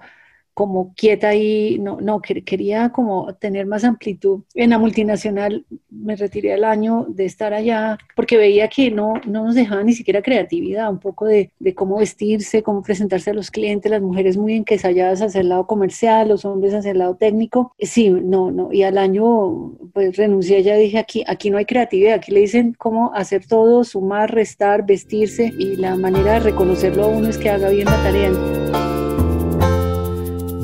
como 0.54 0.94
quieta 0.94 1.36
y 1.36 1.80
no, 1.80 2.00
no, 2.02 2.22
quería 2.22 2.90
como 2.90 3.34
tener 3.36 3.66
más 3.66 3.84
amplitud. 3.84 4.42
En 4.54 4.72
la 4.72 4.80
multinacional 4.80 5.66
me 5.90 6.16
retiré 6.16 6.54
al 6.54 6.64
año 6.64 7.06
de 7.08 7.26
estar 7.26 7.54
allá 7.54 7.98
porque 8.16 8.38
veía 8.38 8.68
que 8.68 8.92
no, 8.92 9.14
no 9.26 9.46
nos 9.46 9.56
dejaban 9.56 9.86
ni 9.86 9.94
siquiera 9.94 10.22
creatividad, 10.22 10.90
un 10.90 11.00
poco 11.00 11.26
de, 11.26 11.52
de 11.60 11.74
cómo 11.74 11.98
vestirse, 12.00 12.64
cómo 12.64 12.84
presentarse 12.84 13.30
a 13.30 13.34
los 13.34 13.52
clientes, 13.52 13.90
las 13.90 14.02
mujeres 14.02 14.38
muy 14.38 14.54
enquesalladas 14.54 15.22
hacia 15.22 15.42
el 15.42 15.50
lado 15.50 15.66
comercial, 15.66 16.28
los 16.28 16.46
hombres 16.46 16.74
hacia 16.74 16.92
el 16.92 17.00
lado 17.00 17.16
técnico. 17.16 17.74
Sí, 17.80 18.10
no, 18.10 18.52
no, 18.52 18.74
y 18.74 18.84
al 18.84 18.98
año 18.98 19.74
pues 19.94 20.18
renuncié, 20.18 20.62
ya 20.64 20.76
dije 20.76 20.98
aquí, 20.98 21.24
aquí 21.28 21.50
no 21.50 21.58
hay 21.58 21.66
creatividad, 21.66 22.16
aquí 22.16 22.32
le 22.32 22.42
dicen 22.42 22.76
cómo 22.78 23.14
hacer 23.14 23.46
todo, 23.48 23.84
sumar, 23.84 24.34
restar, 24.34 24.86
vestirse 24.86 25.54
y 25.58 25.76
la 25.78 25.96
manera 25.96 26.34
de 26.34 26.40
reconocerlo 26.42 27.06
a 27.06 27.08
uno 27.08 27.30
es 27.30 27.38
que 27.38 27.50
haga 27.50 27.70
bien 27.70 27.86
la 27.86 28.04
tarea. 28.04 28.69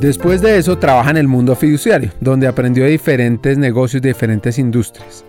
Después 0.06 0.40
de 0.40 0.60
eso 0.60 0.78
trabaja 0.78 1.10
en 1.10 1.18
el 1.18 1.28
mundo 1.28 1.56
fiduciario, 1.56 2.12
donde 2.22 2.46
aprendió 2.46 2.86
diferentes 2.86 3.58
negocios 3.58 4.04
de 4.04 4.10
diferentes 4.10 4.60
industrias. 4.60 5.26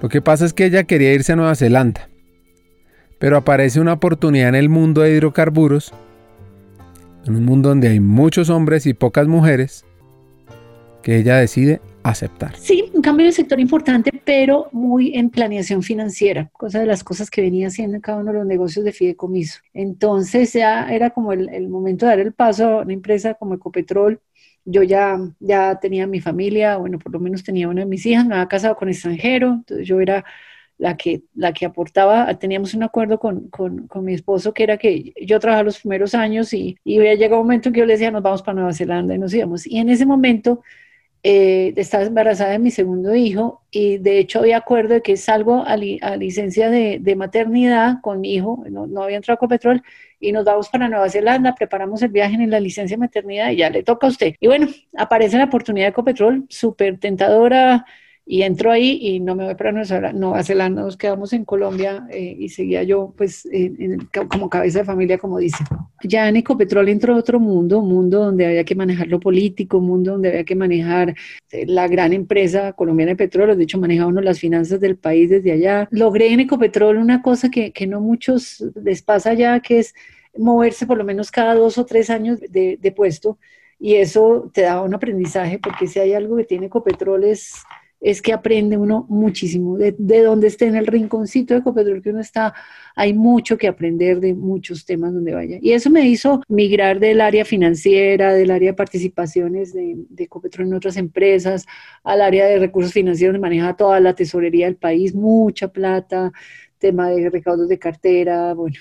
Lo 0.00 0.08
que 0.08 0.22
pasa 0.22 0.46
es 0.46 0.52
que 0.52 0.64
ella 0.64 0.84
quería 0.84 1.12
irse 1.12 1.32
a 1.32 1.36
Nueva 1.36 1.56
Zelanda, 1.56 2.08
pero 3.18 3.36
aparece 3.36 3.80
una 3.80 3.94
oportunidad 3.94 4.50
en 4.50 4.54
el 4.54 4.68
mundo 4.68 5.00
de 5.00 5.10
hidrocarburos, 5.10 5.92
en 7.24 7.34
un 7.34 7.44
mundo 7.44 7.70
donde 7.70 7.88
hay 7.88 7.98
muchos 7.98 8.48
hombres 8.48 8.86
y 8.86 8.94
pocas 8.94 9.26
mujeres, 9.26 9.84
que 11.02 11.16
ella 11.16 11.38
decide 11.38 11.80
aceptar. 12.10 12.56
Sí, 12.56 12.90
un 12.92 13.02
cambio 13.02 13.26
de 13.26 13.32
sector 13.32 13.60
importante, 13.60 14.10
pero 14.24 14.68
muy 14.72 15.14
en 15.14 15.30
planeación 15.30 15.82
financiera, 15.82 16.48
cosa 16.52 16.80
de 16.80 16.86
las 16.86 17.04
cosas 17.04 17.30
que 17.30 17.42
venía 17.42 17.68
haciendo 17.68 17.96
en 17.96 18.02
cada 18.02 18.18
uno 18.18 18.32
de 18.32 18.38
los 18.38 18.46
negocios 18.46 18.84
de 18.84 18.92
fideicomiso. 18.92 19.60
Entonces 19.72 20.52
ya 20.52 20.88
era 20.92 21.10
como 21.10 21.32
el, 21.32 21.48
el 21.48 21.68
momento 21.68 22.06
de 22.06 22.10
dar 22.10 22.20
el 22.20 22.32
paso 22.32 22.66
a 22.68 22.82
una 22.82 22.92
empresa 22.92 23.34
como 23.34 23.54
Ecopetrol. 23.54 24.20
Yo 24.64 24.82
ya, 24.82 25.18
ya 25.38 25.78
tenía 25.78 26.06
mi 26.06 26.20
familia, 26.20 26.76
bueno, 26.76 26.98
por 26.98 27.12
lo 27.12 27.20
menos 27.20 27.44
tenía 27.44 27.68
una 27.68 27.82
de 27.82 27.86
mis 27.86 28.04
hijas, 28.04 28.26
me 28.26 28.34
había 28.34 28.48
casado 28.48 28.76
con 28.76 28.88
extranjero, 28.88 29.48
entonces 29.54 29.86
yo 29.86 30.00
era 30.00 30.24
la 30.78 30.96
que, 30.96 31.22
la 31.34 31.52
que 31.52 31.66
aportaba, 31.66 32.38
teníamos 32.38 32.74
un 32.74 32.82
acuerdo 32.82 33.18
con, 33.18 33.48
con, 33.48 33.86
con, 33.86 34.04
mi 34.04 34.14
esposo 34.14 34.52
que 34.52 34.62
era 34.62 34.76
que 34.76 35.14
yo 35.22 35.40
trabajaba 35.40 35.64
los 35.64 35.80
primeros 35.80 36.14
años 36.14 36.52
y, 36.52 36.76
y 36.84 36.98
llegó 36.98 37.36
un 37.36 37.42
momento 37.42 37.68
en 37.68 37.74
que 37.74 37.80
yo 37.80 37.86
le 37.86 37.94
decía, 37.94 38.10
nos 38.10 38.22
vamos 38.22 38.42
para 38.42 38.56
Nueva 38.56 38.74
Zelanda 38.74 39.14
y 39.14 39.18
nos 39.18 39.32
íbamos. 39.32 39.66
Y 39.66 39.78
en 39.78 39.88
ese 39.88 40.04
momento 40.04 40.62
eh, 41.28 41.74
estaba 41.74 42.04
embarazada 42.04 42.52
de 42.52 42.60
mi 42.60 42.70
segundo 42.70 43.12
hijo 43.16 43.64
y 43.72 43.98
de 43.98 44.20
hecho 44.20 44.38
había 44.38 44.58
acuerdo 44.58 44.94
de 44.94 45.02
que 45.02 45.16
salgo 45.16 45.64
a, 45.66 45.76
li, 45.76 45.98
licencia 46.18 46.70
de, 46.70 46.98
de, 47.00 47.16
maternidad 47.16 48.00
con 48.00 48.20
mi 48.20 48.34
hijo, 48.34 48.62
no, 48.70 48.86
no 48.86 49.02
había 49.02 49.16
entrado 49.16 49.34
a 49.34 49.40
Copetrol 49.40 49.82
y 50.20 50.30
nos 50.30 50.44
vamos 50.44 50.68
para 50.68 50.88
Nueva 50.88 51.10
Zelanda, 51.10 51.52
preparamos 51.56 52.00
el 52.02 52.10
viaje 52.10 52.36
en 52.36 52.48
la 52.48 52.60
licencia 52.60 52.96
de 52.96 53.00
maternidad 53.00 53.50
y 53.50 53.56
ya 53.56 53.70
le 53.70 53.82
toca 53.82 54.06
a 54.06 54.10
usted. 54.10 54.36
Y 54.38 54.46
bueno, 54.46 54.68
aparece 54.96 55.36
la 55.36 55.46
oportunidad 55.46 55.88
de 55.88 55.94
Copetrol, 55.94 56.46
súper 56.48 57.00
tentadora, 57.00 57.84
y 58.28 58.42
entro 58.42 58.72
ahí 58.72 58.98
y 59.00 59.20
no 59.20 59.36
me 59.36 59.44
voy 59.44 59.54
para 59.54 59.70
Nueva 59.70 60.42
Zelanda, 60.42 60.82
nos 60.82 60.96
quedamos 60.96 61.32
en 61.32 61.44
Colombia 61.44 62.08
eh, 62.10 62.34
y 62.36 62.48
seguía 62.48 62.82
yo 62.82 63.14
pues 63.16 63.46
en, 63.46 63.80
en, 63.80 64.08
como 64.28 64.50
cabeza 64.50 64.80
de 64.80 64.84
familia, 64.84 65.16
como 65.16 65.38
dice. 65.38 65.62
Ya 66.02 66.28
en 66.28 66.34
Ecopetrol 66.34 66.88
entró 66.88 67.14
otro 67.14 67.38
mundo, 67.38 67.78
un 67.78 67.88
mundo 67.88 68.24
donde 68.24 68.44
había 68.44 68.64
que 68.64 68.74
manejar 68.74 69.06
lo 69.06 69.20
político, 69.20 69.78
un 69.78 69.86
mundo 69.86 70.12
donde 70.12 70.30
había 70.30 70.44
que 70.44 70.56
manejar 70.56 71.14
eh, 71.52 71.66
la 71.66 71.86
gran 71.86 72.12
empresa 72.12 72.72
colombiana 72.72 73.12
de 73.12 73.16
petróleo, 73.16 73.54
de 73.54 73.62
hecho 73.62 73.78
manejaba 73.78 74.08
uno 74.08 74.20
las 74.20 74.40
finanzas 74.40 74.80
del 74.80 74.96
país 74.96 75.30
desde 75.30 75.52
allá. 75.52 75.86
Logré 75.92 76.32
en 76.32 76.40
Ecopetrol 76.40 76.96
una 76.96 77.22
cosa 77.22 77.48
que, 77.48 77.70
que 77.70 77.86
no 77.86 78.00
muchos 78.00 78.64
les 78.74 79.02
pasa 79.02 79.34
ya, 79.34 79.60
que 79.60 79.78
es 79.78 79.94
moverse 80.36 80.84
por 80.84 80.98
lo 80.98 81.04
menos 81.04 81.30
cada 81.30 81.54
dos 81.54 81.78
o 81.78 81.86
tres 81.86 82.10
años 82.10 82.40
de, 82.40 82.76
de 82.80 82.92
puesto 82.92 83.38
y 83.78 83.94
eso 83.94 84.50
te 84.52 84.62
da 84.62 84.82
un 84.82 84.94
aprendizaje 84.94 85.60
porque 85.60 85.86
si 85.86 86.00
hay 86.00 86.12
algo 86.12 86.36
que 86.36 86.44
tiene 86.44 86.66
Ecopetrol 86.66 87.22
es 87.24 87.62
es 88.00 88.22
que 88.22 88.32
aprende 88.32 88.76
uno 88.76 89.06
muchísimo. 89.08 89.76
De, 89.78 89.94
de, 89.98 90.22
donde 90.22 90.48
esté 90.48 90.66
en 90.66 90.76
el 90.76 90.86
rinconcito 90.86 91.54
de 91.54 91.60
Ecopetrol 91.60 92.02
que 92.02 92.10
uno 92.10 92.20
está, 92.20 92.54
hay 92.94 93.12
mucho 93.14 93.56
que 93.56 93.68
aprender 93.68 94.20
de 94.20 94.34
muchos 94.34 94.84
temas 94.84 95.12
donde 95.12 95.34
vaya. 95.34 95.58
Y 95.60 95.72
eso 95.72 95.90
me 95.90 96.06
hizo 96.06 96.42
migrar 96.48 97.00
del 97.00 97.20
área 97.20 97.44
financiera, 97.44 98.32
del 98.34 98.50
área 98.50 98.72
de 98.72 98.76
participaciones 98.76 99.72
de, 99.72 99.94
de 100.08 100.24
Ecopetrol 100.24 100.68
en 100.68 100.74
otras 100.74 100.96
empresas, 100.96 101.66
al 102.04 102.20
área 102.20 102.46
de 102.46 102.58
recursos 102.58 102.92
financieros, 102.92 103.40
maneja 103.40 103.76
toda 103.76 104.00
la 104.00 104.14
tesorería 104.14 104.66
del 104.66 104.76
país, 104.76 105.14
mucha 105.14 105.68
plata, 105.68 106.32
tema 106.78 107.10
de 107.10 107.30
recaudos 107.30 107.68
de 107.68 107.78
cartera, 107.78 108.54
bueno, 108.54 108.76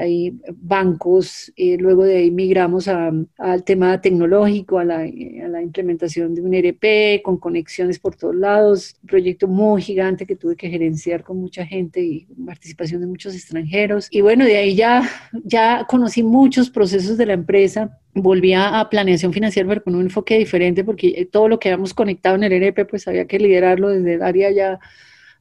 hay 0.00 0.32
bancos, 0.54 1.52
eh, 1.56 1.76
luego 1.78 2.04
de 2.04 2.16
ahí 2.16 2.30
migramos 2.30 2.88
al 2.88 3.64
tema 3.64 4.00
tecnológico, 4.00 4.78
a 4.78 4.84
la, 4.84 5.06
implementación 5.06 6.34
de 6.34 6.40
un 6.40 6.54
ERP 6.54 7.22
con 7.22 7.36
conexiones 7.36 7.98
por 7.98 8.16
todos 8.16 8.34
lados, 8.34 8.96
un 9.02 9.08
proyecto 9.08 9.46
muy 9.46 9.82
gigante 9.82 10.26
que 10.26 10.36
tuve 10.36 10.56
que 10.56 10.70
gerenciar 10.70 11.22
con 11.22 11.36
mucha 11.36 11.66
gente 11.66 12.00
y 12.00 12.26
participación 12.46 13.02
de 13.02 13.06
muchos 13.06 13.34
extranjeros. 13.34 14.08
Y 14.10 14.22
bueno, 14.22 14.44
de 14.44 14.56
ahí 14.56 14.74
ya, 14.74 15.08
ya 15.44 15.86
conocí 15.86 16.22
muchos 16.22 16.70
procesos 16.70 17.18
de 17.18 17.26
la 17.26 17.34
empresa, 17.34 17.98
volví 18.14 18.54
a 18.54 18.88
planeación 18.90 19.32
financiera 19.32 19.68
pero 19.68 19.84
con 19.84 19.94
un 19.94 20.02
enfoque 20.02 20.38
diferente 20.38 20.82
porque 20.82 21.28
todo 21.30 21.48
lo 21.48 21.58
que 21.58 21.68
habíamos 21.68 21.94
conectado 21.94 22.36
en 22.36 22.44
el 22.44 22.52
ERP 22.52 22.88
pues 22.88 23.06
había 23.06 23.26
que 23.26 23.38
liderarlo 23.38 23.90
desde 23.90 24.14
el 24.14 24.22
área 24.22 24.50
ya 24.50 24.80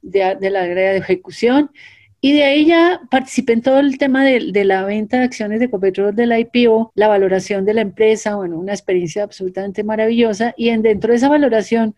de, 0.01 0.49
la 0.49 0.61
área 0.63 0.91
de 0.91 0.97
ejecución 0.97 1.71
y 2.21 2.33
de 2.33 2.43
ahí 2.43 2.65
ya 2.65 3.01
participé 3.09 3.53
en 3.53 3.61
todo 3.61 3.79
el 3.79 3.97
tema 3.97 4.25
de, 4.25 4.51
de, 4.51 4.65
la 4.65 4.83
venta 4.83 5.17
de 5.17 5.23
acciones 5.23 5.59
de 5.59 5.65
Ecopetrol 5.65 6.13
del 6.13 6.37
IPO, 6.37 6.91
la 6.95 7.07
valoración 7.07 7.63
de 7.63 7.73
la 7.73 7.81
empresa, 7.81 8.35
bueno, 8.35 8.59
una 8.59 8.73
experiencia 8.73 9.23
absolutamente 9.23 9.85
maravillosa. 9.85 10.53
Y 10.57 10.69
en, 10.69 10.81
dentro 10.81 11.11
de 11.11 11.17
esa 11.17 11.29
valoración 11.29 11.95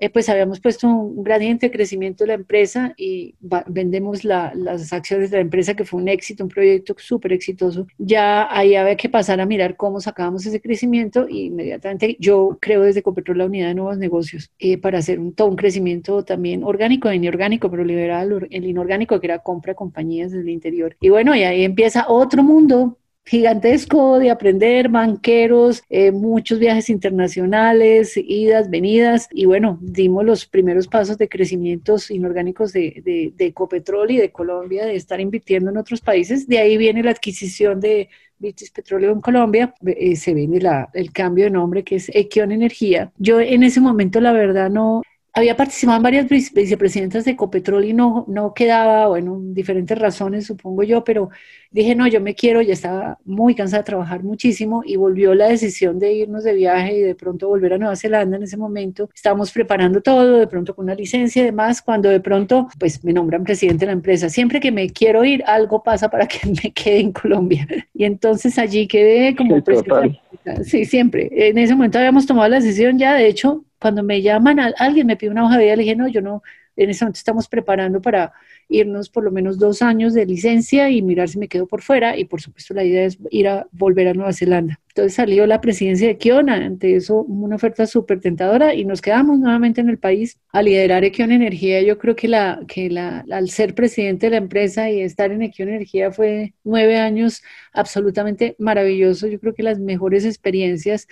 eh, 0.00 0.08
pues 0.08 0.28
habíamos 0.30 0.60
puesto 0.60 0.88
un 0.88 1.22
gradiente 1.22 1.66
de 1.66 1.72
crecimiento 1.72 2.24
de 2.24 2.28
la 2.28 2.34
empresa 2.34 2.94
y 2.96 3.34
vendemos 3.66 4.24
las 4.24 4.92
acciones 4.92 5.30
de 5.30 5.36
la 5.36 5.42
empresa, 5.42 5.74
que 5.74 5.84
fue 5.84 6.00
un 6.00 6.08
éxito, 6.08 6.42
un 6.42 6.48
proyecto 6.48 6.94
súper 6.98 7.34
exitoso. 7.34 7.86
Ya 7.98 8.48
ahí 8.50 8.74
había 8.74 8.96
que 8.96 9.10
pasar 9.10 9.40
a 9.40 9.46
mirar 9.46 9.76
cómo 9.76 10.00
sacábamos 10.00 10.46
ese 10.46 10.60
crecimiento 10.60 11.28
y 11.28 11.46
inmediatamente 11.46 12.16
yo 12.18 12.56
creo 12.60 12.82
desde 12.82 13.02
Copetrol 13.02 13.38
la 13.38 13.44
unidad 13.44 13.68
de 13.68 13.74
nuevos 13.74 13.98
negocios 13.98 14.50
eh, 14.58 14.78
para 14.78 14.98
hacer 14.98 15.20
un, 15.20 15.34
todo 15.34 15.48
un 15.48 15.56
crecimiento 15.56 16.24
también 16.24 16.64
orgánico 16.64 17.10
e 17.10 17.16
inorgánico, 17.16 17.70
pero 17.70 17.84
liberal 17.84 18.48
el 18.50 18.64
inorgánico 18.64 19.20
que 19.20 19.26
era 19.26 19.40
compra 19.40 19.74
compañías 19.74 20.32
del 20.32 20.48
interior. 20.48 20.96
Y 21.00 21.10
bueno, 21.10 21.36
y 21.36 21.42
ahí 21.42 21.62
empieza 21.62 22.06
otro 22.08 22.42
mundo 22.42 22.96
gigantesco 23.24 24.18
de 24.18 24.30
aprender, 24.30 24.88
banqueros, 24.88 25.82
eh, 25.88 26.10
muchos 26.10 26.58
viajes 26.58 26.90
internacionales, 26.90 28.16
idas, 28.16 28.70
venidas, 28.70 29.28
y 29.30 29.44
bueno, 29.44 29.78
dimos 29.82 30.24
los 30.24 30.46
primeros 30.46 30.88
pasos 30.88 31.16
de 31.18 31.28
crecimientos 31.28 32.10
inorgánicos 32.10 32.72
de, 32.72 33.02
de, 33.04 33.32
de 33.36 33.46
Ecopetrol 33.46 34.10
y 34.10 34.16
de 34.16 34.32
Colombia, 34.32 34.86
de 34.86 34.96
estar 34.96 35.20
invirtiendo 35.20 35.70
en 35.70 35.76
otros 35.76 36.00
países. 36.00 36.46
De 36.48 36.58
ahí 36.58 36.76
viene 36.76 37.02
la 37.02 37.12
adquisición 37.12 37.80
de 37.80 38.08
British 38.38 38.72
Petroleum 38.72 39.16
en 39.16 39.20
Colombia, 39.20 39.74
eh, 39.84 40.16
se 40.16 40.34
viene 40.34 40.60
la, 40.60 40.88
el 40.94 41.12
cambio 41.12 41.44
de 41.44 41.50
nombre 41.50 41.84
que 41.84 41.96
es 41.96 42.10
Equion 42.14 42.52
Energía. 42.52 43.12
Yo 43.18 43.38
en 43.38 43.62
ese 43.62 43.80
momento, 43.80 44.20
la 44.20 44.32
verdad, 44.32 44.70
no, 44.70 45.02
había 45.32 45.56
participado 45.56 45.96
en 45.96 46.02
varias 46.02 46.28
vicepresidentas 46.28 47.24
de 47.24 47.32
Ecopetrol 47.32 47.84
y 47.84 47.92
no, 47.92 48.24
no 48.28 48.52
quedaba, 48.52 49.08
bueno, 49.08 49.38
diferentes 49.40 49.96
razones 49.98 50.46
supongo 50.46 50.82
yo, 50.82 51.04
pero 51.04 51.30
dije, 51.70 51.94
no, 51.94 52.06
yo 52.08 52.20
me 52.20 52.34
quiero, 52.34 52.62
ya 52.62 52.72
estaba 52.72 53.18
muy 53.24 53.54
cansada 53.54 53.82
de 53.82 53.86
trabajar 53.86 54.24
muchísimo 54.24 54.82
y 54.84 54.96
volvió 54.96 55.34
la 55.34 55.48
decisión 55.48 55.98
de 55.98 56.12
irnos 56.12 56.42
de 56.42 56.54
viaje 56.54 56.96
y 56.96 57.00
de 57.00 57.14
pronto 57.14 57.48
volver 57.48 57.74
a 57.74 57.78
Nueva 57.78 57.94
Zelanda 57.96 58.36
en 58.36 58.42
ese 58.42 58.56
momento. 58.56 59.08
Estábamos 59.14 59.52
preparando 59.52 60.00
todo, 60.00 60.38
de 60.38 60.46
pronto 60.48 60.74
con 60.74 60.86
una 60.86 60.94
licencia 60.94 61.42
y 61.42 61.46
demás, 61.46 61.80
cuando 61.80 62.08
de 62.08 62.20
pronto 62.20 62.68
pues 62.78 63.04
me 63.04 63.12
nombran 63.12 63.44
presidente 63.44 63.80
de 63.80 63.86
la 63.86 63.92
empresa. 63.92 64.28
Siempre 64.28 64.58
que 64.58 64.72
me 64.72 64.90
quiero 64.90 65.24
ir, 65.24 65.44
algo 65.46 65.82
pasa 65.82 66.10
para 66.10 66.26
que 66.26 66.40
me 66.62 66.72
quede 66.72 67.00
en 67.00 67.12
Colombia. 67.12 67.66
Y 67.94 68.04
entonces 68.04 68.58
allí 68.58 68.88
quedé 68.88 69.36
como 69.36 69.62
presidente. 69.62 70.20
Sí, 70.64 70.84
siempre. 70.84 71.28
En 71.30 71.58
ese 71.58 71.74
momento 71.74 71.98
habíamos 71.98 72.26
tomado 72.26 72.48
la 72.48 72.56
decisión 72.56 72.98
ya, 72.98 73.14
de 73.14 73.26
hecho, 73.28 73.64
cuando 73.80 74.02
me 74.02 74.22
llaman, 74.22 74.58
alguien 74.78 75.06
me 75.06 75.16
pide 75.16 75.30
una 75.30 75.44
hoja 75.44 75.56
de 75.58 75.64
vida, 75.64 75.76
le 75.76 75.82
dije, 75.82 75.96
no, 75.96 76.08
yo 76.08 76.20
no, 76.22 76.42
en 76.76 76.90
ese 76.90 77.04
momento 77.04 77.18
estamos 77.18 77.48
preparando 77.48 78.00
para 78.00 78.32
irnos 78.70 79.10
por 79.10 79.24
lo 79.24 79.30
menos 79.30 79.58
dos 79.58 79.82
años 79.82 80.14
de 80.14 80.24
licencia 80.24 80.88
y 80.90 81.02
mirar 81.02 81.28
si 81.28 81.38
me 81.38 81.48
quedo 81.48 81.66
por 81.66 81.82
fuera. 81.82 82.16
Y 82.16 82.24
por 82.24 82.40
supuesto 82.40 82.72
la 82.72 82.84
idea 82.84 83.04
es 83.04 83.18
ir 83.30 83.48
a 83.48 83.66
volver 83.72 84.08
a 84.08 84.14
Nueva 84.14 84.32
Zelanda. 84.32 84.80
Entonces 84.90 85.14
salió 85.14 85.46
la 85.46 85.60
presidencia 85.60 86.08
de 86.08 86.18
Kiona, 86.18 86.56
ante 86.56 86.96
eso 86.96 87.22
una 87.22 87.56
oferta 87.56 87.86
súper 87.86 88.20
tentadora 88.20 88.74
y 88.74 88.84
nos 88.84 89.00
quedamos 89.00 89.38
nuevamente 89.38 89.80
en 89.80 89.88
el 89.88 89.98
país 89.98 90.38
a 90.52 90.62
liderar 90.62 91.04
Equion 91.04 91.30
Energía. 91.30 91.80
Yo 91.82 91.96
creo 91.98 92.16
que, 92.16 92.26
la, 92.26 92.60
que 92.66 92.90
la, 92.90 93.24
al 93.30 93.50
ser 93.50 93.74
presidente 93.74 94.26
de 94.26 94.30
la 94.30 94.36
empresa 94.38 94.90
y 94.90 95.00
estar 95.00 95.30
en 95.30 95.42
Equion 95.42 95.68
Energía 95.68 96.10
fue 96.10 96.54
nueve 96.64 96.96
años 96.98 97.42
absolutamente 97.72 98.56
maravilloso. 98.58 99.28
Yo 99.28 99.38
creo 99.38 99.54
que 99.54 99.62
las 99.62 99.78
mejores 99.78 100.24
experiencias 100.24 101.06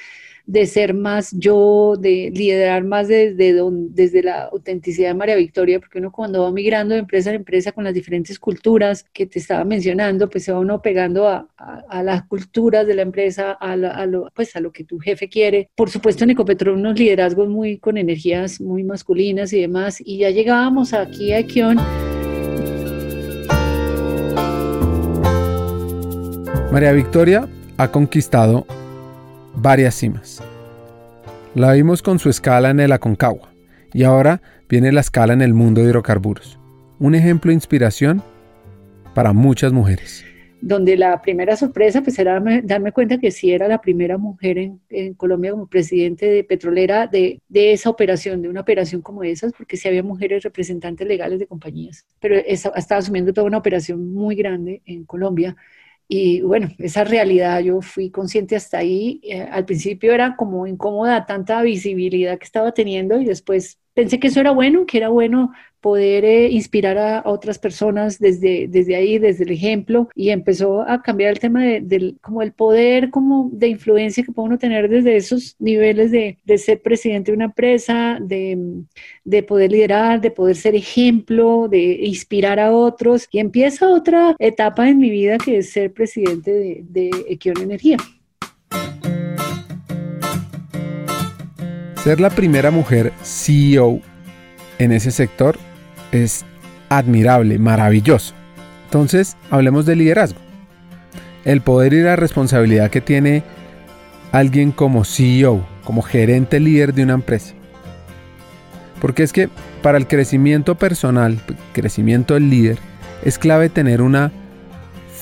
de 0.48 0.66
ser 0.66 0.94
más 0.94 1.32
yo, 1.38 1.96
de 1.98 2.32
liderar 2.34 2.82
más 2.82 3.06
desde, 3.06 3.54
desde 3.90 4.22
la 4.22 4.44
autenticidad 4.44 5.08
de 5.08 5.14
María 5.14 5.36
Victoria, 5.36 5.78
porque 5.78 5.98
uno 5.98 6.10
cuando 6.10 6.42
va 6.42 6.50
migrando 6.50 6.94
de 6.94 7.00
empresa 7.00 7.28
en 7.28 7.36
empresa 7.36 7.47
con 7.74 7.84
las 7.84 7.94
diferentes 7.94 8.38
culturas 8.38 9.04
que 9.12 9.26
te 9.26 9.38
estaba 9.38 9.64
mencionando, 9.64 10.28
pues 10.28 10.44
se 10.44 10.52
va 10.52 10.58
uno 10.58 10.82
pegando 10.82 11.26
a, 11.26 11.46
las 12.02 12.24
culturas 12.24 12.86
de 12.86 12.94
la 12.94 13.02
empresa, 13.02 13.52
a, 13.52 13.76
lo, 13.76 14.30
pues 14.34 14.54
a 14.54 14.60
lo 14.60 14.70
que 14.70 14.84
tu 14.84 14.98
jefe 14.98 15.28
quiere. 15.28 15.70
Por 15.74 15.90
supuesto 15.90 16.24
en 16.24 16.30
Ecopetrol 16.30 16.76
unos 16.76 16.98
liderazgos 16.98 17.48
muy 17.48 17.78
con 17.78 17.96
energías 17.96 18.60
muy 18.60 18.84
masculinas 18.84 19.52
y 19.52 19.60
demás, 19.60 20.00
y 20.04 20.18
ya 20.18 20.30
llegábamos 20.30 20.92
aquí 20.92 21.32
a 21.32 21.42
Kion. 21.46 21.78
María 26.70 26.92
Victoria 26.92 27.48
ha 27.78 27.88
conquistado 27.88 28.66
varias 29.56 29.94
cimas. 29.94 30.42
La 31.54 31.72
vimos 31.72 32.02
con 32.02 32.18
su 32.18 32.28
escala 32.28 32.70
en 32.70 32.80
el 32.80 32.92
Aconcagua 32.92 33.48
y 33.94 34.04
ahora 34.04 34.42
viene 34.68 34.92
la 34.92 35.00
escala 35.00 35.32
en 35.32 35.40
el 35.40 35.54
mundo 35.54 35.80
de 35.80 35.88
hidrocarburos. 35.88 36.58
Un 37.00 37.14
ejemplo 37.14 37.50
de 37.50 37.54
inspiración 37.54 38.22
para 39.14 39.32
muchas 39.32 39.72
mujeres. 39.72 40.24
Donde 40.60 40.96
la 40.96 41.22
primera 41.22 41.54
sorpresa 41.54 42.02
pues 42.02 42.18
era 42.18 42.42
darme 42.64 42.90
cuenta 42.90 43.18
que 43.18 43.30
sí 43.30 43.52
era 43.52 43.68
la 43.68 43.80
primera 43.80 44.18
mujer 44.18 44.58
en, 44.58 45.14
Colombia 45.14 45.52
como 45.52 45.68
presidente 45.68 46.26
de 46.26 46.42
petrolera 46.42 47.06
de, 47.06 47.40
de, 47.48 47.72
esa 47.72 47.90
operación, 47.90 48.42
de 48.42 48.48
una 48.48 48.62
operación 48.62 49.00
como 49.00 49.22
esas, 49.22 49.52
porque 49.52 49.76
sí 49.76 49.86
había 49.86 50.02
mujeres 50.02 50.42
representantes 50.42 51.06
legales 51.06 51.38
de 51.38 51.46
compañías, 51.46 52.04
pero 52.18 52.34
estaba 52.36 52.98
asumiendo 52.98 53.32
toda 53.32 53.46
una 53.46 53.58
operación 53.58 54.12
muy 54.12 54.34
grande 54.34 54.82
en 54.84 55.04
Colombia 55.04 55.56
y 56.10 56.40
bueno, 56.40 56.68
esa 56.78 57.04
realidad 57.04 57.60
yo 57.60 57.82
fui 57.82 58.10
consciente 58.10 58.56
hasta 58.56 58.78
ahí. 58.78 59.20
Eh, 59.22 59.42
al 59.42 59.66
principio 59.66 60.14
era 60.14 60.36
como 60.36 60.66
incómoda 60.66 61.26
tanta 61.26 61.60
visibilidad 61.60 62.38
que 62.38 62.46
estaba 62.46 62.72
teniendo 62.72 63.20
y 63.20 63.26
después 63.26 63.78
pensé 63.92 64.18
que 64.18 64.28
eso 64.28 64.40
era 64.40 64.52
bueno, 64.52 64.86
que 64.86 64.96
era 64.96 65.10
bueno 65.10 65.52
poder 65.80 66.24
eh, 66.24 66.48
inspirar 66.50 66.98
a, 66.98 67.22
otras 67.24 67.58
personas 67.58 68.18
desde, 68.18 68.66
desde 68.68 68.96
ahí, 68.96 69.18
desde 69.18 69.44
el 69.44 69.52
ejemplo, 69.52 70.08
y 70.14 70.30
empezó 70.30 70.82
a 70.82 71.02
cambiar 71.02 71.32
el 71.32 71.38
tema 71.38 71.62
de, 71.62 71.80
del 71.80 72.18
como 72.20 72.42
el 72.42 72.52
poder 72.52 73.10
como 73.10 73.50
de 73.52 73.68
influencia 73.68 74.24
que 74.24 74.32
puede 74.32 74.58
tener 74.58 74.88
desde 74.88 75.16
esos 75.16 75.56
niveles 75.58 76.10
de, 76.10 76.38
de 76.44 76.58
ser 76.58 76.82
presidente 76.82 77.30
de 77.30 77.36
una 77.36 77.46
empresa, 77.46 78.18
de, 78.20 78.82
de, 79.24 79.42
poder 79.42 79.72
liderar, 79.72 80.20
de 80.20 80.30
poder 80.30 80.56
ser 80.56 80.74
ejemplo, 80.74 81.68
de 81.68 82.00
inspirar 82.02 82.58
a 82.58 82.72
otros, 82.72 83.28
y 83.30 83.38
empieza 83.38 83.88
otra 83.88 84.34
etapa 84.38 84.88
en 84.88 84.98
mi 84.98 85.10
vida 85.10 85.38
que 85.38 85.58
es 85.58 85.70
ser 85.70 85.92
presidente 85.92 86.52
de, 86.52 86.84
de 86.88 87.10
Equion 87.28 87.60
Energía. 87.60 87.98
Ser 92.02 92.20
la 92.20 92.30
primera 92.30 92.70
mujer 92.70 93.12
CEO 93.22 94.00
en 94.78 94.92
ese 94.92 95.10
sector 95.10 95.58
es 96.12 96.44
admirable, 96.88 97.58
maravilloso. 97.58 98.34
Entonces, 98.84 99.36
hablemos 99.50 99.86
de 99.86 99.96
liderazgo. 99.96 100.40
El 101.44 101.60
poder 101.60 101.92
y 101.92 102.02
la 102.02 102.16
responsabilidad 102.16 102.90
que 102.90 103.00
tiene 103.00 103.42
alguien 104.32 104.72
como 104.72 105.04
CEO, 105.04 105.66
como 105.84 106.02
gerente 106.02 106.60
líder 106.60 106.94
de 106.94 107.04
una 107.04 107.14
empresa. 107.14 107.54
Porque 109.00 109.22
es 109.22 109.32
que 109.32 109.48
para 109.82 109.98
el 109.98 110.06
crecimiento 110.06 110.74
personal, 110.74 111.38
crecimiento 111.72 112.34
del 112.34 112.50
líder, 112.50 112.78
es 113.24 113.38
clave 113.38 113.68
tener 113.68 114.02
una 114.02 114.32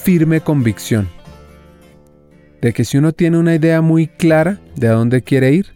firme 0.03 0.41
convicción 0.41 1.09
de 2.61 2.73
que 2.73 2.85
si 2.85 2.99
uno 2.99 3.13
tiene 3.13 3.39
una 3.39 3.55
idea 3.55 3.81
muy 3.81 4.07
clara 4.07 4.59
de 4.77 4.89
a 4.89 4.93
dónde 4.93 5.23
quiere 5.23 5.53
ir, 5.53 5.75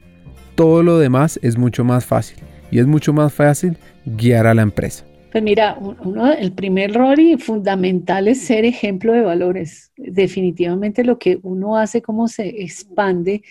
todo 0.54 0.82
lo 0.82 0.98
demás 0.98 1.38
es 1.42 1.58
mucho 1.58 1.84
más 1.84 2.04
fácil 2.04 2.38
y 2.70 2.78
es 2.78 2.86
mucho 2.86 3.12
más 3.12 3.32
fácil 3.32 3.76
guiar 4.04 4.46
a 4.46 4.54
la 4.54 4.62
empresa. 4.62 5.04
Pues 5.30 5.44
mira, 5.44 5.78
uno, 5.78 6.32
el 6.32 6.52
primer 6.52 6.92
rol 6.92 7.20
y 7.20 7.36
fundamental 7.38 8.26
es 8.26 8.40
ser 8.40 8.64
ejemplo 8.64 9.12
de 9.12 9.20
valores. 9.20 9.92
Definitivamente 9.96 11.04
lo 11.04 11.18
que 11.18 11.38
uno 11.42 11.76
hace, 11.76 12.02
cómo 12.02 12.26
se 12.26 12.62
expande 12.62 13.42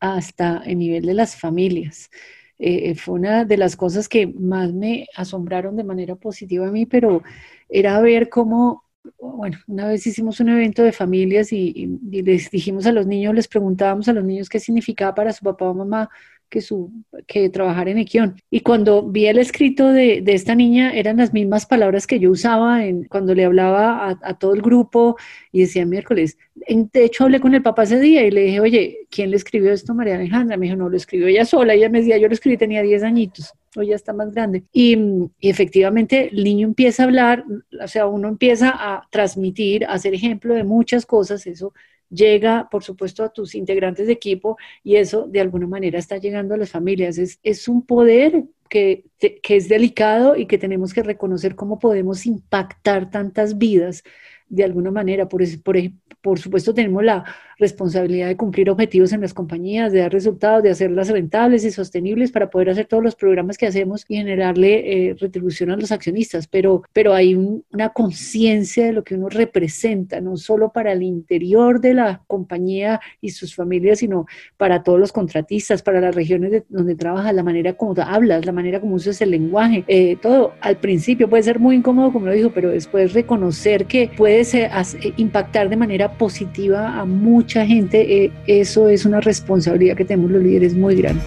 hasta 0.00 0.62
el 0.64 0.78
nivel 0.78 1.04
de 1.04 1.14
las 1.14 1.36
familias. 1.36 2.10
Eh, 2.58 2.94
fue 2.94 3.16
una 3.16 3.44
de 3.44 3.58
las 3.58 3.76
cosas 3.76 4.08
que 4.08 4.26
más 4.26 4.72
me 4.72 5.08
asombraron 5.14 5.76
de 5.76 5.84
manera 5.84 6.16
positiva 6.16 6.68
a 6.68 6.72
mí, 6.72 6.86
pero 6.86 7.22
era 7.68 8.00
ver 8.00 8.30
cómo, 8.30 8.84
bueno, 9.20 9.58
una 9.66 9.88
vez 9.88 10.06
hicimos 10.06 10.40
un 10.40 10.48
evento 10.48 10.82
de 10.82 10.92
familias 10.92 11.52
y, 11.52 11.98
y 12.10 12.22
les 12.22 12.50
dijimos 12.50 12.86
a 12.86 12.92
los 12.92 13.06
niños, 13.06 13.34
les 13.34 13.46
preguntábamos 13.46 14.08
a 14.08 14.14
los 14.14 14.24
niños 14.24 14.48
qué 14.48 14.58
significaba 14.58 15.14
para 15.14 15.34
su 15.34 15.44
papá 15.44 15.68
o 15.68 15.74
mamá 15.74 16.08
que, 16.48 16.60
su, 16.60 16.92
que 17.26 17.48
trabajar 17.50 17.88
en 17.88 17.98
Equión. 17.98 18.36
Y 18.50 18.60
cuando 18.60 19.02
vi 19.02 19.26
el 19.26 19.38
escrito 19.38 19.92
de, 19.92 20.20
de, 20.22 20.34
esta 20.34 20.54
niña, 20.54 20.92
eran 20.92 21.16
las 21.16 21.32
mismas 21.32 21.66
palabras 21.66 22.06
que 22.06 22.18
yo 22.18 22.30
usaba 22.30 22.84
en, 22.84 23.04
cuando 23.04 23.34
le 23.34 23.44
hablaba 23.44 24.08
a, 24.08 24.18
a, 24.22 24.38
todo 24.38 24.54
el 24.54 24.62
grupo 24.62 25.16
y 25.52 25.60
decía 25.60 25.86
miércoles. 25.86 26.38
De 26.54 27.04
hecho, 27.04 27.24
hablé 27.24 27.40
con 27.40 27.54
el 27.54 27.62
papá 27.62 27.84
ese 27.84 28.00
día 28.00 28.26
y 28.26 28.30
le 28.30 28.42
dije, 28.42 28.60
oye, 28.60 28.98
¿quién 29.10 29.30
le 29.30 29.36
escribió 29.36 29.72
esto, 29.72 29.94
María 29.94 30.16
Alejandra? 30.16 30.56
Me 30.56 30.66
dijo, 30.66 30.76
no, 30.76 30.88
lo 30.88 30.96
escribió 30.96 31.26
ella 31.26 31.44
sola. 31.44 31.74
Ella 31.74 31.88
me 31.88 32.00
decía, 32.00 32.18
yo 32.18 32.28
lo 32.28 32.34
escribí, 32.34 32.56
tenía 32.56 32.82
10 32.82 33.02
añitos 33.02 33.52
o 33.76 33.82
ya 33.82 33.94
está 33.94 34.12
más 34.12 34.32
grande. 34.32 34.64
Y, 34.72 34.96
y, 35.38 35.50
efectivamente 35.50 36.30
el 36.32 36.44
niño 36.44 36.66
empieza 36.66 37.02
a 37.02 37.06
hablar, 37.06 37.44
o 37.82 37.88
sea, 37.88 38.06
uno 38.06 38.28
empieza 38.28 38.70
a 38.70 39.06
transmitir, 39.10 39.84
a 39.84 39.92
hacer 39.92 40.14
ejemplo 40.14 40.54
de 40.54 40.64
muchas 40.64 41.04
cosas, 41.04 41.46
eso 41.46 41.74
llega, 42.10 42.68
por 42.70 42.84
supuesto, 42.84 43.24
a 43.24 43.32
tus 43.32 43.54
integrantes 43.54 44.06
de 44.06 44.12
equipo 44.12 44.56
y 44.82 44.96
eso 44.96 45.26
de 45.26 45.40
alguna 45.40 45.66
manera 45.66 45.98
está 45.98 46.18
llegando 46.18 46.54
a 46.54 46.58
las 46.58 46.70
familias. 46.70 47.18
Es, 47.18 47.38
es 47.42 47.68
un 47.68 47.84
poder 47.84 48.44
que, 48.68 49.04
que, 49.18 49.56
es 49.56 49.68
delicado 49.68 50.36
y 50.36 50.46
que 50.46 50.58
tenemos 50.58 50.92
que 50.92 51.02
reconocer 51.02 51.54
cómo 51.54 51.78
podemos 51.78 52.26
impactar 52.26 53.10
tantas 53.10 53.58
vidas 53.58 54.02
de 54.48 54.64
alguna 54.64 54.90
manera. 54.90 55.28
Por, 55.28 55.42
por, 55.62 55.76
por 56.20 56.38
supuesto, 56.38 56.74
tenemos 56.74 57.04
la 57.04 57.24
responsabilidad 57.58 58.28
de 58.28 58.36
cumplir 58.36 58.68
objetivos 58.68 59.12
en 59.12 59.22
las 59.22 59.32
compañías, 59.32 59.92
de 59.92 60.00
dar 60.00 60.12
resultados, 60.12 60.62
de 60.62 60.70
hacerlas 60.70 61.08
rentables 61.08 61.64
y 61.64 61.70
sostenibles 61.70 62.30
para 62.30 62.50
poder 62.50 62.70
hacer 62.70 62.86
todos 62.86 63.02
los 63.02 63.14
programas 63.14 63.56
que 63.56 63.66
hacemos 63.66 64.04
y 64.08 64.16
generarle 64.16 65.08
eh, 65.08 65.16
retribución 65.18 65.70
a 65.70 65.76
los 65.76 65.90
accionistas. 65.92 66.48
Pero, 66.48 66.82
pero 66.92 67.14
hay 67.14 67.34
una 67.34 67.90
conciencia 67.90 68.86
de 68.86 68.92
lo 68.92 69.04
que 69.04 69.14
uno 69.14 69.28
representa, 69.28 70.20
no 70.20 70.36
solo 70.36 70.70
para 70.72 70.92
el 70.92 71.02
interior 71.02 71.80
de 71.80 71.94
la 71.94 72.22
compañía 72.26 73.00
y 73.20 73.30
sus 73.30 73.54
familias, 73.54 74.00
sino 74.00 74.26
para 74.56 74.82
todos 74.82 75.00
los 75.00 75.12
contratistas, 75.12 75.82
para 75.82 76.00
las 76.00 76.14
regiones 76.14 76.64
donde 76.68 76.94
trabajas, 76.94 77.34
la 77.34 77.42
manera 77.42 77.72
como 77.74 77.94
hablas, 78.02 78.44
la 78.44 78.52
manera 78.52 78.80
como 78.80 78.96
usas 78.96 79.20
el 79.22 79.30
lenguaje, 79.30 79.84
eh, 79.88 80.16
todo 80.20 80.52
al 80.60 80.76
principio 80.78 81.28
puede 81.30 81.42
ser 81.42 81.58
muy 81.58 81.76
incómodo, 81.76 82.12
como 82.12 82.26
lo 82.26 82.32
dijo, 82.32 82.50
pero 82.52 82.70
después 82.70 83.14
reconocer 83.14 83.86
que 83.86 84.10
eh, 84.40 84.70
impactar 85.16 85.68
de 85.68 85.76
manera 85.76 86.12
positiva 86.12 87.00
a 87.00 87.04
mucha 87.04 87.66
gente, 87.66 88.24
eh, 88.24 88.32
eso 88.46 88.88
es 88.88 89.04
una 89.04 89.20
responsabilidad 89.20 89.96
que 89.96 90.04
tenemos 90.04 90.30
los 90.30 90.42
líderes 90.42 90.74
muy 90.74 90.96
grande. 90.96 91.22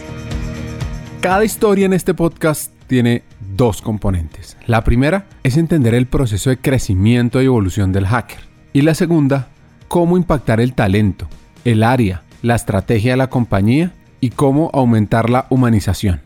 Cada 1.21 1.43
historia 1.43 1.85
en 1.85 1.93
este 1.93 2.13
podcast 2.13 2.71
tiene 2.87 3.23
dos 3.55 3.81
componentes. 3.81 4.57
La 4.65 4.83
primera 4.83 5.25
es 5.43 5.57
entender 5.57 5.93
el 5.93 6.07
proceso 6.07 6.49
de 6.49 6.57
crecimiento 6.57 7.41
y 7.41 7.45
evolución 7.45 7.91
del 7.91 8.07
hacker. 8.07 8.39
Y 8.71 8.83
la 8.83 8.93
segunda, 8.93 9.49
cómo 9.87 10.17
impactar 10.17 10.61
el 10.61 10.73
talento, 10.73 11.27
el 11.65 11.83
área, 11.83 12.23
la 12.41 12.55
estrategia 12.55 13.11
de 13.11 13.17
la 13.17 13.29
compañía 13.29 13.91
y 14.21 14.29
cómo 14.29 14.69
aumentar 14.73 15.29
la 15.29 15.45
humanización. 15.49 16.21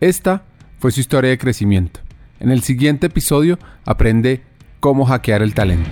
Esta 0.00 0.42
fue 0.78 0.92
su 0.92 1.00
historia 1.00 1.30
de 1.30 1.38
crecimiento. 1.38 2.00
En 2.40 2.50
el 2.50 2.62
siguiente 2.62 3.08
episodio 3.08 3.58
aprende 3.84 4.42
cómo 4.80 5.04
hackear 5.04 5.42
el 5.42 5.54
talento. 5.54 5.90